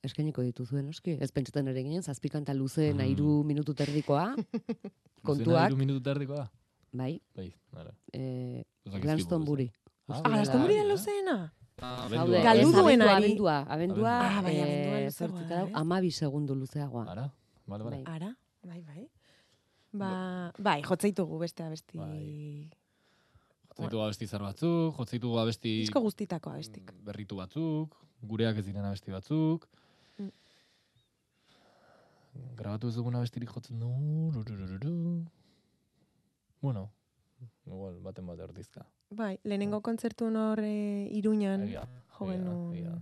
eskainiko 0.08 0.46
dituzuen, 0.46 0.86
noski? 0.88 1.18
Ez 1.20 1.28
pentsatzen 1.36 1.68
ere 1.68 1.82
ginen, 1.84 2.06
zazpikanta 2.06 2.54
luze 2.56 2.86
Mm. 2.94 2.98
nairu 3.02 3.44
minutu 3.44 3.74
terdikoa, 3.76 4.30
kontuak, 5.28 5.68
hiru 5.68 5.76
minutu 5.82 6.00
terdikoa? 6.06 6.46
bai, 6.94 7.20
Bai, 7.36 7.50
nara. 7.74 7.92
eh, 8.14 8.64
Glastonbury. 8.86 9.68
Ah, 10.08 10.22
Ah, 10.24 10.30
Glastonbury 10.30 10.78
da 10.78 10.86
luzeena? 10.88 11.36
Ah, 11.82 12.08
Zaude, 12.08 12.16
abendua. 12.16 12.44
Galdu 12.48 12.70
ez 12.70 12.76
abendua, 13.10 13.58
abendua, 13.68 14.16
Ah, 14.22 14.42
bai, 14.42 14.56
eh, 14.56 14.64
abendua 15.12 15.42
da, 15.44 15.50
dau, 15.50 15.68
eh? 15.68 15.72
amabi 15.76 16.12
segundu 16.12 16.56
luzeagoa. 16.56 17.12
Ara, 17.12 17.28
bale, 17.68 17.84
bale. 17.84 18.04
Ara, 18.06 18.32
bai, 18.64 18.82
bai. 18.88 19.10
Ba, 19.92 20.52
bai, 20.60 20.82
jotzeitugu 20.82 21.40
beste 21.40 21.64
abesti. 21.64 21.98
Bai. 21.98 22.70
Jotzeitu 23.76 24.00
abesti 24.00 24.28
zar 24.28 24.44
batzuk, 24.46 24.96
jotzeitu 24.96 25.34
abesti 25.40 25.72
Disko 25.84 26.00
guztitako 26.02 26.54
abestik. 26.56 26.92
berritu 27.04 27.36
batzuk, 27.36 27.96
gureak 28.22 28.58
ez 28.58 28.66
diren 28.66 28.86
abesti 28.88 29.12
batzuk. 29.12 29.68
Mm. 30.18 30.32
Grabatu 32.56 32.88
ez 32.88 32.96
dugun 32.96 33.16
abestirik 33.20 33.52
jotzen 33.52 33.80
du. 33.80 33.92
Bueno, 36.62 36.90
igual 37.68 38.00
baten 38.00 38.26
bat 38.26 38.40
erdizka. 38.40 38.86
Bai, 39.10 39.38
lehenengo 39.44 39.82
kontzertu 39.82 40.32
hor 40.32 40.60
e, 40.64 41.10
iruñan, 41.12 41.68
Egia, 41.68 41.84
jo 42.18 42.32
egia 42.32 42.56
egia 42.72 42.96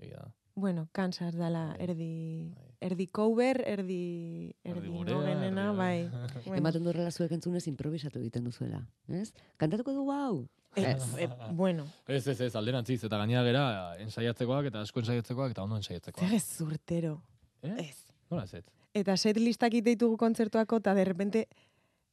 egia. 0.00 0.24
Bueno, 0.56 0.88
kansas 0.92 1.34
dala, 1.34 1.74
Bai. 1.74 1.76
erdi, 1.82 2.52
Bai. 2.54 2.64
erdi 2.80 3.06
cover, 3.08 3.60
erdi, 3.66 4.54
erdi, 4.62 4.86
Erdi 4.88 5.12
nogenena, 5.12 5.72
bai. 5.72 6.08
Bueno, 6.46 6.56
Ematen 6.60 6.84
du 6.84 6.90
horrela 6.92 7.10
zuek 7.10 7.32
entzunez 7.34 7.66
improvisatu 7.66 8.20
egiten 8.20 8.44
duzuela, 8.44 8.84
ez? 9.08 9.32
Kantatuko 9.58 9.92
du 9.92 10.04
hau? 10.12 10.46
eh, 10.76 10.96
eh, 11.18 11.28
bueno, 11.52 11.84
Ez, 12.06 12.26
ez, 12.28 12.40
ez, 12.40 12.54
alderantziz, 12.56 13.02
eta 13.04 13.18
gainera 13.18 13.42
gera 13.46 13.64
ensaiatzekoak, 14.02 14.66
eta 14.70 14.80
asko 14.82 15.00
ensaiatzekoak, 15.00 15.50
eta 15.54 15.62
ondo 15.62 15.76
ensaiatzekoak. 15.76 16.24
zer 16.26 16.34
ez 16.36 16.60
urtero. 16.60 17.20
Eh? 17.62 17.74
Ez. 17.90 18.04
Nola 18.30 18.44
ez 18.44 18.54
ez? 18.54 18.64
Eta 18.94 19.16
set 19.16 19.36
listak 19.38 19.72
ditugu 19.72 20.16
kontzertuako, 20.16 20.76
eta 20.82 20.94
de 20.94 21.04
repente, 21.04 21.48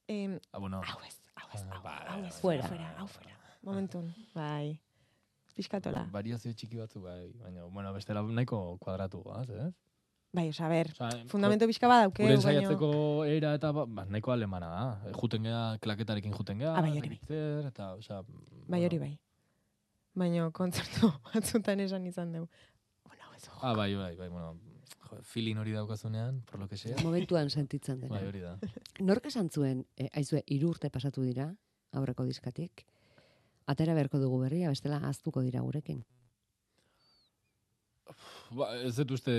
em, 0.08 0.40
Ah, 0.52 0.58
bueno, 0.60 0.82
hau 0.82 1.00
ez, 1.08 1.22
hau 1.36 1.50
ez, 1.54 1.62
Ah, 1.64 1.76
hau, 1.76 1.84
bai, 1.84 2.00
hau 2.08 2.20
bai, 2.22 2.28
ez, 2.28 2.40
Fuera. 2.42 2.68
fuera, 2.68 2.96
hau 2.98 3.08
fuera. 3.08 3.38
Momentun, 3.62 4.14
bai. 4.34 4.80
Piskatola. 5.62 6.08
variazio 6.12 6.52
txiki 6.58 6.82
batzu, 6.82 7.02
bai, 7.06 7.30
baina, 7.44 7.64
bueno, 7.70 7.94
bestela 7.94 8.22
nahiko 8.26 8.78
kuadratu, 8.82 9.22
goaz, 9.24 9.48
ez? 9.50 9.72
Bai, 10.34 10.46
osa, 10.48 10.70
ber, 10.72 10.88
Osea, 10.96 11.26
fundamento 11.28 11.68
pixka 11.68 11.90
badauke, 11.92 12.24
Gure 12.24 12.38
baino... 12.38 12.62
ensaiatzeko 12.62 12.90
era 13.28 13.50
eta 13.58 13.74
ba, 13.76 13.84
ba, 13.86 14.06
nahiko 14.08 14.32
alemana 14.32 14.70
da. 14.72 15.12
Juten 15.18 15.44
gea, 15.44 15.64
klaketarekin 15.84 16.32
juten 16.38 16.62
gea. 16.64 16.72
Ah, 16.72 16.84
bai, 16.86 16.94
hori 17.02 17.10
bai. 17.18 17.20
zer, 17.28 17.66
eta, 17.68 17.90
osea, 18.00 18.22
Bai, 18.72 18.80
hori 18.88 19.00
bai. 19.02 19.12
Baina 20.16 20.46
kontzertu 20.56 21.10
batzutan 21.34 21.84
esan 21.84 22.08
izan 22.08 22.32
dugu. 22.38 22.48
Ona, 23.12 23.28
ez. 23.36 23.50
Ah, 23.60 23.74
bai, 23.76 23.90
bai, 24.00 24.14
bai, 24.22 24.30
bueno, 24.30 24.54
jo, 25.10 25.20
feeling 25.34 25.60
hori 25.60 25.76
daukazunean, 25.76 26.40
por 26.50 26.64
lo 26.64 26.70
que 26.72 26.78
sea. 26.80 26.96
Momentuan 27.04 27.50
sentitzen 27.50 28.00
dena. 28.00 28.16
bai, 28.16 28.24
hori 28.32 28.40
da. 28.40 28.56
Nork 29.04 29.28
esan 29.28 29.50
zuen, 29.52 29.84
e, 29.98 30.08
aizue, 30.14 30.46
hiru 30.48 30.72
urte 30.78 30.90
pasatu 30.90 31.28
dira, 31.28 31.50
aurreko 31.92 32.24
diskatik, 32.24 32.86
atera 33.68 33.94
beharko 33.98 34.20
dugu 34.20 34.42
berria, 34.42 34.70
bestela 34.70 35.02
aztuko 35.10 35.42
dira 35.46 35.62
gurekin. 35.62 36.04
Ba, 38.52 38.68
ez 38.84 38.92
dut 38.98 39.14
uste, 39.16 39.34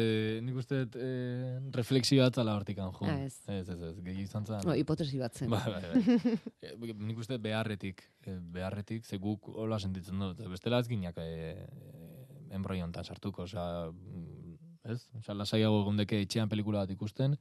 nik 0.45 0.57
uste 0.57 0.79
dut 0.87 0.95
eh, 1.05 1.59
refleksio 1.75 2.23
bat 2.25 2.39
zala 2.41 2.55
hortikan, 2.57 2.93
jo. 2.97 3.09
Ez. 3.13 3.35
Ez, 3.45 3.67
ez, 3.69 3.81
ez, 3.91 3.97
gehi 4.07 4.25
izan 4.25 4.47
zen. 4.49 4.63
No, 4.65 4.73
hipotesi 4.79 5.21
bat 5.21 5.37
zen. 5.37 5.53
Bai, 5.53 5.61
bai, 5.69 5.83
bai. 5.85 6.37
Eh, 6.65 6.73
nik 6.97 7.21
uste 7.21 7.37
beharretik, 7.43 8.01
eh, 8.25 8.39
beharretik, 8.55 9.05
ze 9.05 9.19
guk 9.21 9.51
hola 9.53 9.79
sentitzen 9.79 10.23
dut. 10.23 10.41
Bestela 10.53 10.81
ez 10.81 10.89
gineak 10.89 11.21
eh, 11.21 11.67
enbroi 12.57 12.81
sartuko, 13.03 13.45
osea, 13.45 13.91
mm, 13.91 14.57
ez? 14.95 15.03
Osea, 15.21 15.37
lasaiago 15.37 15.83
egundeke 15.83 16.21
etxean 16.21 16.49
pelikula 16.49 16.87
bat 16.87 16.91
ikusten, 16.91 17.37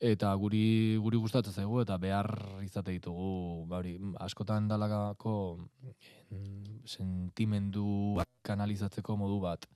eta 0.00 0.34
guri 0.34 0.96
guri 1.02 1.16
gustatzen 1.16 1.52
zaigu 1.52 1.80
eta 1.82 1.98
behar 1.98 2.28
izate 2.62 2.92
ditugu 2.92 3.66
ba 3.68 3.78
hori 3.78 3.98
askotan 4.20 4.68
dalako 4.68 5.36
mm, 6.30 6.82
sentimendu 6.84 8.18
kanalizatzeko 8.42 9.16
modu 9.16 9.40
bat 9.40 9.66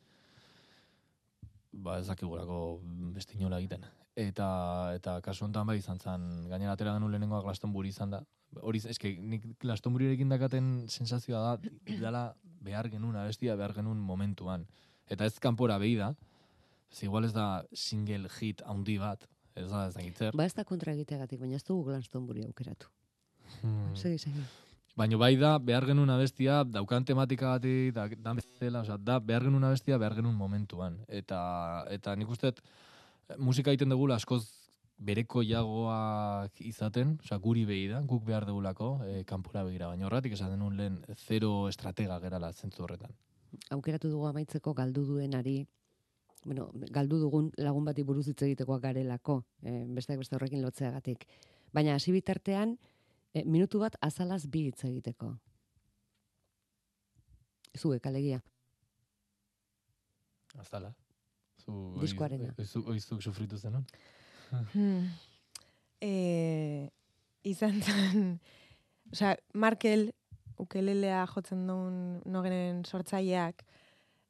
ba 1.73 1.99
ez 1.99 2.07
dakigulako 2.07 2.81
beste 3.15 3.39
inola 3.39 3.59
egiten 3.59 3.87
eta 4.19 4.49
eta 4.97 5.21
kasu 5.23 5.47
honetan 5.47 5.69
bai 5.69 5.79
izan 5.79 6.01
zen, 6.03 6.27
gainera 6.51 6.75
atera 6.75 6.97
genuen 6.97 7.15
lehenengoa 7.15 7.45
Glastonbury 7.45 7.93
izan 7.95 8.17
da. 8.17 8.23
Hori, 8.67 8.81
eske, 8.91 9.13
nik 9.21 9.45
Glastonburyrekin 9.63 10.33
dakaten 10.33 10.71
sensazioa 10.89 11.43
da, 11.45 11.73
dala 12.03 12.23
behar 12.65 12.89
genuen 12.91 13.19
abestia, 13.21 13.55
behar 13.61 13.77
genuen 13.77 14.01
momentuan. 14.03 14.67
Eta 15.09 15.29
ez 15.29 15.39
kanpora 15.45 15.79
behi 15.79 15.95
da, 16.01 16.13
ez 16.91 17.03
igual 17.07 17.29
ez 17.29 17.35
da 17.37 17.63
single 17.73 18.33
hit 18.41 18.65
handi 18.67 18.99
bat, 18.99 19.29
ez 19.59 19.68
da 19.71 19.87
ez 19.88 19.94
da 19.94 20.05
gitzer. 20.07 20.37
Ba 20.37 20.47
ez 20.49 20.55
da 20.57 20.64
kontra 20.64 20.94
egiteagatik, 20.94 21.40
baina 21.40 21.59
ez 21.59 21.64
dugu 21.66 21.90
Glastonbury 21.90 22.47
aukeratu. 22.47 22.90
Hmm. 23.61 23.94
Segi, 23.97 24.18
segi. 24.18 24.47
Baina 24.99 25.18
bai 25.21 25.37
da, 25.38 25.53
behar 25.62 25.87
genuen 25.87 26.11
abestia, 26.11 26.62
daukan 26.66 27.05
tematikagatik, 27.07 27.92
da, 27.94 28.09
da 28.11 28.35
bezala, 28.35 28.83
osea, 28.83 28.97
da, 28.99 29.21
behar 29.23 29.47
genuen 29.47 29.68
abestia, 29.68 29.99
behar 30.03 30.16
genuen 30.18 30.35
momentuan. 30.35 30.97
Eta, 31.07 31.38
eta 31.94 32.16
nik 32.18 32.33
uste, 32.35 32.51
musika 33.38 33.71
egiten 33.71 33.94
dugula 33.94 34.16
askoz 34.18 34.42
bereko 34.99 35.44
jagoak 35.47 36.59
izaten, 36.66 37.14
osea, 37.23 37.38
guri 37.38 37.62
behi 37.68 37.87
da, 37.92 38.03
guk 38.03 38.25
behar 38.27 38.49
dugulako, 38.49 38.90
e, 39.07 39.23
kanpora 39.29 39.62
begira, 39.68 39.92
baina 39.92 40.09
horretik 40.09 40.35
esan 40.35 40.51
denun 40.57 40.75
lehen 40.81 40.99
zero 41.14 41.68
estratega 41.71 42.18
gerala 42.25 42.51
zentzu 42.53 42.83
horretan. 42.83 43.14
Aukeratu 43.71 44.11
dugu 44.11 44.27
amaitzeko 44.27 44.75
galdu 44.75 45.07
duenari, 45.07 45.61
bueno, 46.44 46.70
galdu 46.90 47.18
dugun 47.18 47.51
lagun 47.57 47.85
bati 47.85 48.03
buruz 48.03 48.27
hitz 48.29 48.42
egitekoak 48.42 48.83
garelako, 48.83 49.44
eh, 49.62 49.85
besteak 49.88 50.18
beste 50.18 50.37
horrekin 50.37 50.62
lotzeagatik. 50.62 51.27
Baina 51.72 51.94
hasi 51.94 52.12
bitartean, 52.12 52.79
eh, 53.35 53.44
minutu 53.44 53.79
bat 53.81 53.96
azalaz 54.01 54.46
bi 54.46 54.66
hitz 54.68 54.85
egiteko. 54.85 55.35
Zuek, 57.79 58.07
alegia. 58.07 58.42
Azala. 60.59 60.94
Zu, 61.64 61.72
oiz- 61.72 62.01
Diskoarena. 62.09 62.55
oizu- 62.59 62.85
Oizuk 62.88 63.22
sufritu 63.22 63.57
zenun? 63.59 63.85
Hmm. 64.72 65.11
E, 66.01 66.88
izan 67.44 67.83
zen, 67.83 68.38
osea, 69.12 69.35
Markel, 69.53 70.14
ukelelea 70.57 71.27
jotzen 71.29 71.66
duen 71.68 71.98
nogenen 72.24 72.81
sortzaileak, 72.88 73.66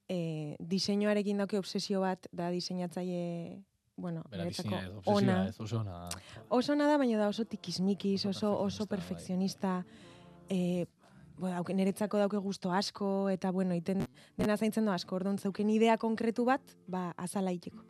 e, 0.08 0.56
diseinuarekin 0.58 1.38
dauke 1.38 1.58
obsesio 1.58 2.00
bat, 2.00 2.26
da 2.32 2.50
diseinatzaile, 2.50 3.62
bueno, 3.96 4.24
Bera, 4.30 4.46
diseinua 4.48 4.82
ez, 4.82 4.92
ona. 5.04 5.38
ez, 5.48 5.60
oso 5.60 5.80
ona. 5.80 6.08
Oso 6.48 6.72
ona 6.72 6.86
da, 6.88 6.96
baina 6.98 7.18
da 7.18 7.28
oso 7.28 7.44
tikismikis, 7.44 8.24
Oso 8.26 8.54
oso, 8.54 8.62
oso 8.64 8.86
perfekzionista, 8.86 9.82
perfekzionista. 9.82 10.46
E, 10.48 10.86
dauke, 11.38 11.74
niretzako 11.74 12.18
dauke 12.18 12.40
gusto 12.42 12.72
asko, 12.72 13.28
eta 13.30 13.52
bueno, 13.52 13.74
iten 13.74 14.06
dena 14.36 14.56
zaintzen 14.56 14.84
du 14.88 14.92
asko, 14.92 15.16
orduan 15.16 15.38
zeuken 15.38 15.70
idea 15.70 15.98
konkretu 15.98 16.44
bat, 16.48 16.74
ba, 16.86 17.12
azala 17.16 17.52
iteko. 17.52 17.84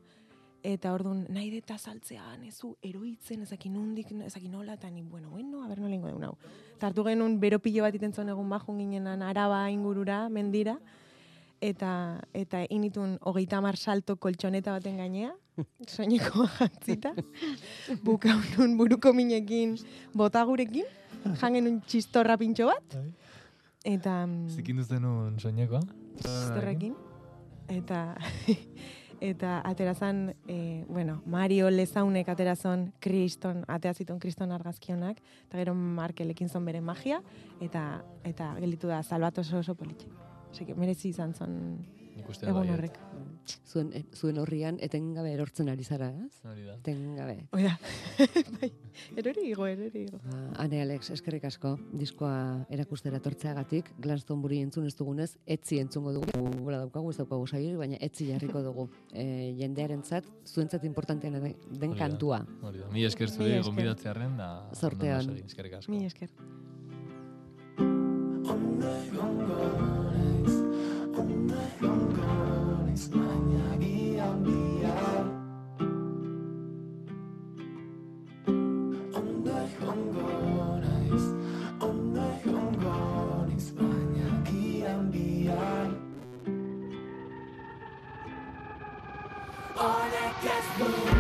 Eta 0.67 0.91
orduan, 0.93 1.23
nahi 1.31 1.53
deta 1.53 1.77
saltzea, 1.79 2.33
nezu, 2.41 2.73
eroitzen, 2.83 3.45
ezakin 3.47 3.77
nundik, 3.79 4.11
ezakin 4.27 4.51
nola, 4.53 4.75
eta 4.75 4.91
ni, 4.91 5.03
bueno, 5.03 5.31
bueno, 5.31 5.63
a 5.63 5.69
ber, 5.69 5.79
nola 5.79 5.95
ingo 5.95 6.11
deun 6.11 6.25
hau. 6.27 6.35
Eta 6.75 6.89
hartu 6.91 7.05
genuen 7.07 7.39
bero 7.41 7.61
pilo 7.63 7.87
bat 7.87 7.95
iten 7.95 8.13
zuen 8.13 8.29
egun 8.29 8.51
bajun 8.51 8.81
ginenan 8.83 9.23
araba 9.23 9.69
ingurura, 9.71 10.25
mendira, 10.29 10.81
eta 11.61 12.21
eta 12.35 12.63
initun 12.71 13.17
hogeita 13.27 13.61
mar 13.61 13.77
salto 13.77 14.17
koltxoneta 14.17 14.73
baten 14.73 14.99
gainea, 14.99 15.33
soineko 15.95 16.47
jantzita, 16.59 17.15
bukaunun 18.05 18.77
buruko 18.79 19.13
minekin 19.13 19.77
botagurekin, 20.15 20.87
jangen 21.41 21.73
un 21.73 21.81
txistorra 21.87 22.39
pintxo 22.39 22.69
bat, 22.71 22.99
eta 23.85 24.21
mm, 24.27 24.55
Zikindu 24.55 24.85
zenun 24.85 25.39
soinekoa? 25.43 25.83
txistorrekin, 26.23 26.95
eta 27.69 28.05
eta 29.21 29.57
aterazan, 29.67 30.29
e, 30.47 30.85
bueno, 30.89 31.23
Mario 31.27 31.71
Lezaunek 31.71 32.29
aterazon 32.31 32.93
kriston, 33.03 33.65
ateazitun 33.67 34.21
kriston 34.23 34.55
argazkionak, 34.55 35.19
eta 35.49 35.59
gero 35.59 35.75
Markelekin 35.75 36.49
zon 36.49 36.65
bere 36.69 36.81
magia, 36.81 37.19
eta 37.61 38.05
eta 38.23 38.55
gelditu 38.61 38.87
da 38.87 39.03
salbat 39.03 39.43
oso 39.43 39.59
oso 39.59 39.75
politxe. 39.75 40.28
Osea, 40.51 40.75
merezi 40.77 41.11
izan 41.13 41.35
zon 41.35 41.55
egun 42.19 42.55
bai, 42.59 42.69
horrek. 42.75 42.97
Zuen, 43.65 43.89
eh, 43.97 44.03
zuen 44.13 44.37
horrian 44.43 44.77
etengabe 44.85 45.31
erortzen 45.33 45.69
ari 45.73 45.85
zara, 45.85 46.09
ez? 46.11 46.41
Hori 46.45 46.65
da. 46.67 46.75
Etengabe. 46.77 47.37
Oida, 47.57 47.79
bai, 48.59 48.69
erori 49.17 49.45
igo, 49.53 49.65
erori 49.71 50.03
igo. 50.03 50.19
Ba, 50.25 50.41
Ane 50.65 50.83
Alex, 50.83 51.11
eskerrik 51.15 51.47
asko, 51.49 51.77
diskoa 51.97 52.67
erakustera 52.75 53.21
tortzeagatik, 53.25 53.93
Glastonbury 54.05 54.61
entzun 54.67 54.87
ez 54.91 54.95
dugunez, 54.99 55.31
etzi 55.47 55.79
entzungo 55.81 56.13
dugu, 56.19 56.43
gola 56.67 56.83
daukagu, 56.83 57.15
ez 57.15 57.19
daukagu 57.23 57.47
sairi, 57.49 57.73
baina 57.81 57.97
etzi 58.05 58.29
jarriko 58.33 58.63
dugu. 58.67 58.89
E, 59.15 59.55
jendearentzat, 59.63 60.29
zuentzat 60.45 60.85
importanteena 60.91 61.41
den, 61.41 61.57
den 61.71 61.95
Hori 61.95 61.99
da. 61.99 62.05
kantua. 62.05 62.43
Hori 62.63 62.85
da. 62.85 62.91
Mi 62.93 63.07
esker 63.09 63.31
esker. 63.31 63.63
gonbidatzearren 63.71 64.37
da. 64.37 64.51
Zorte 64.75 65.09
ondo 65.15 65.33
on. 65.33 65.37
segi, 65.39 65.47
Eskerrik 65.55 65.79
asko. 65.81 65.93
Mi 65.93 66.05
esker. 66.05 66.35
Ondo 67.79 68.93
egongo 69.07 69.47
naiz, 69.57 69.78
ondo 71.83 71.87
egongo 71.87 72.85
naiz, 72.87 73.09
baina 73.09 73.77
gian 73.81 74.43
bihar. 74.45 75.27
Ondo 79.21 79.53
egongo 79.65 80.81
naiz, 80.85 81.25
ondo 81.81 82.21
egongo 82.21 82.97
naiz, 83.49 83.71
baina 83.79 84.29
gian 84.49 85.11
bihar. 85.13 85.89
Honek 89.77 90.45
ez 90.57 90.67
du 90.79 91.18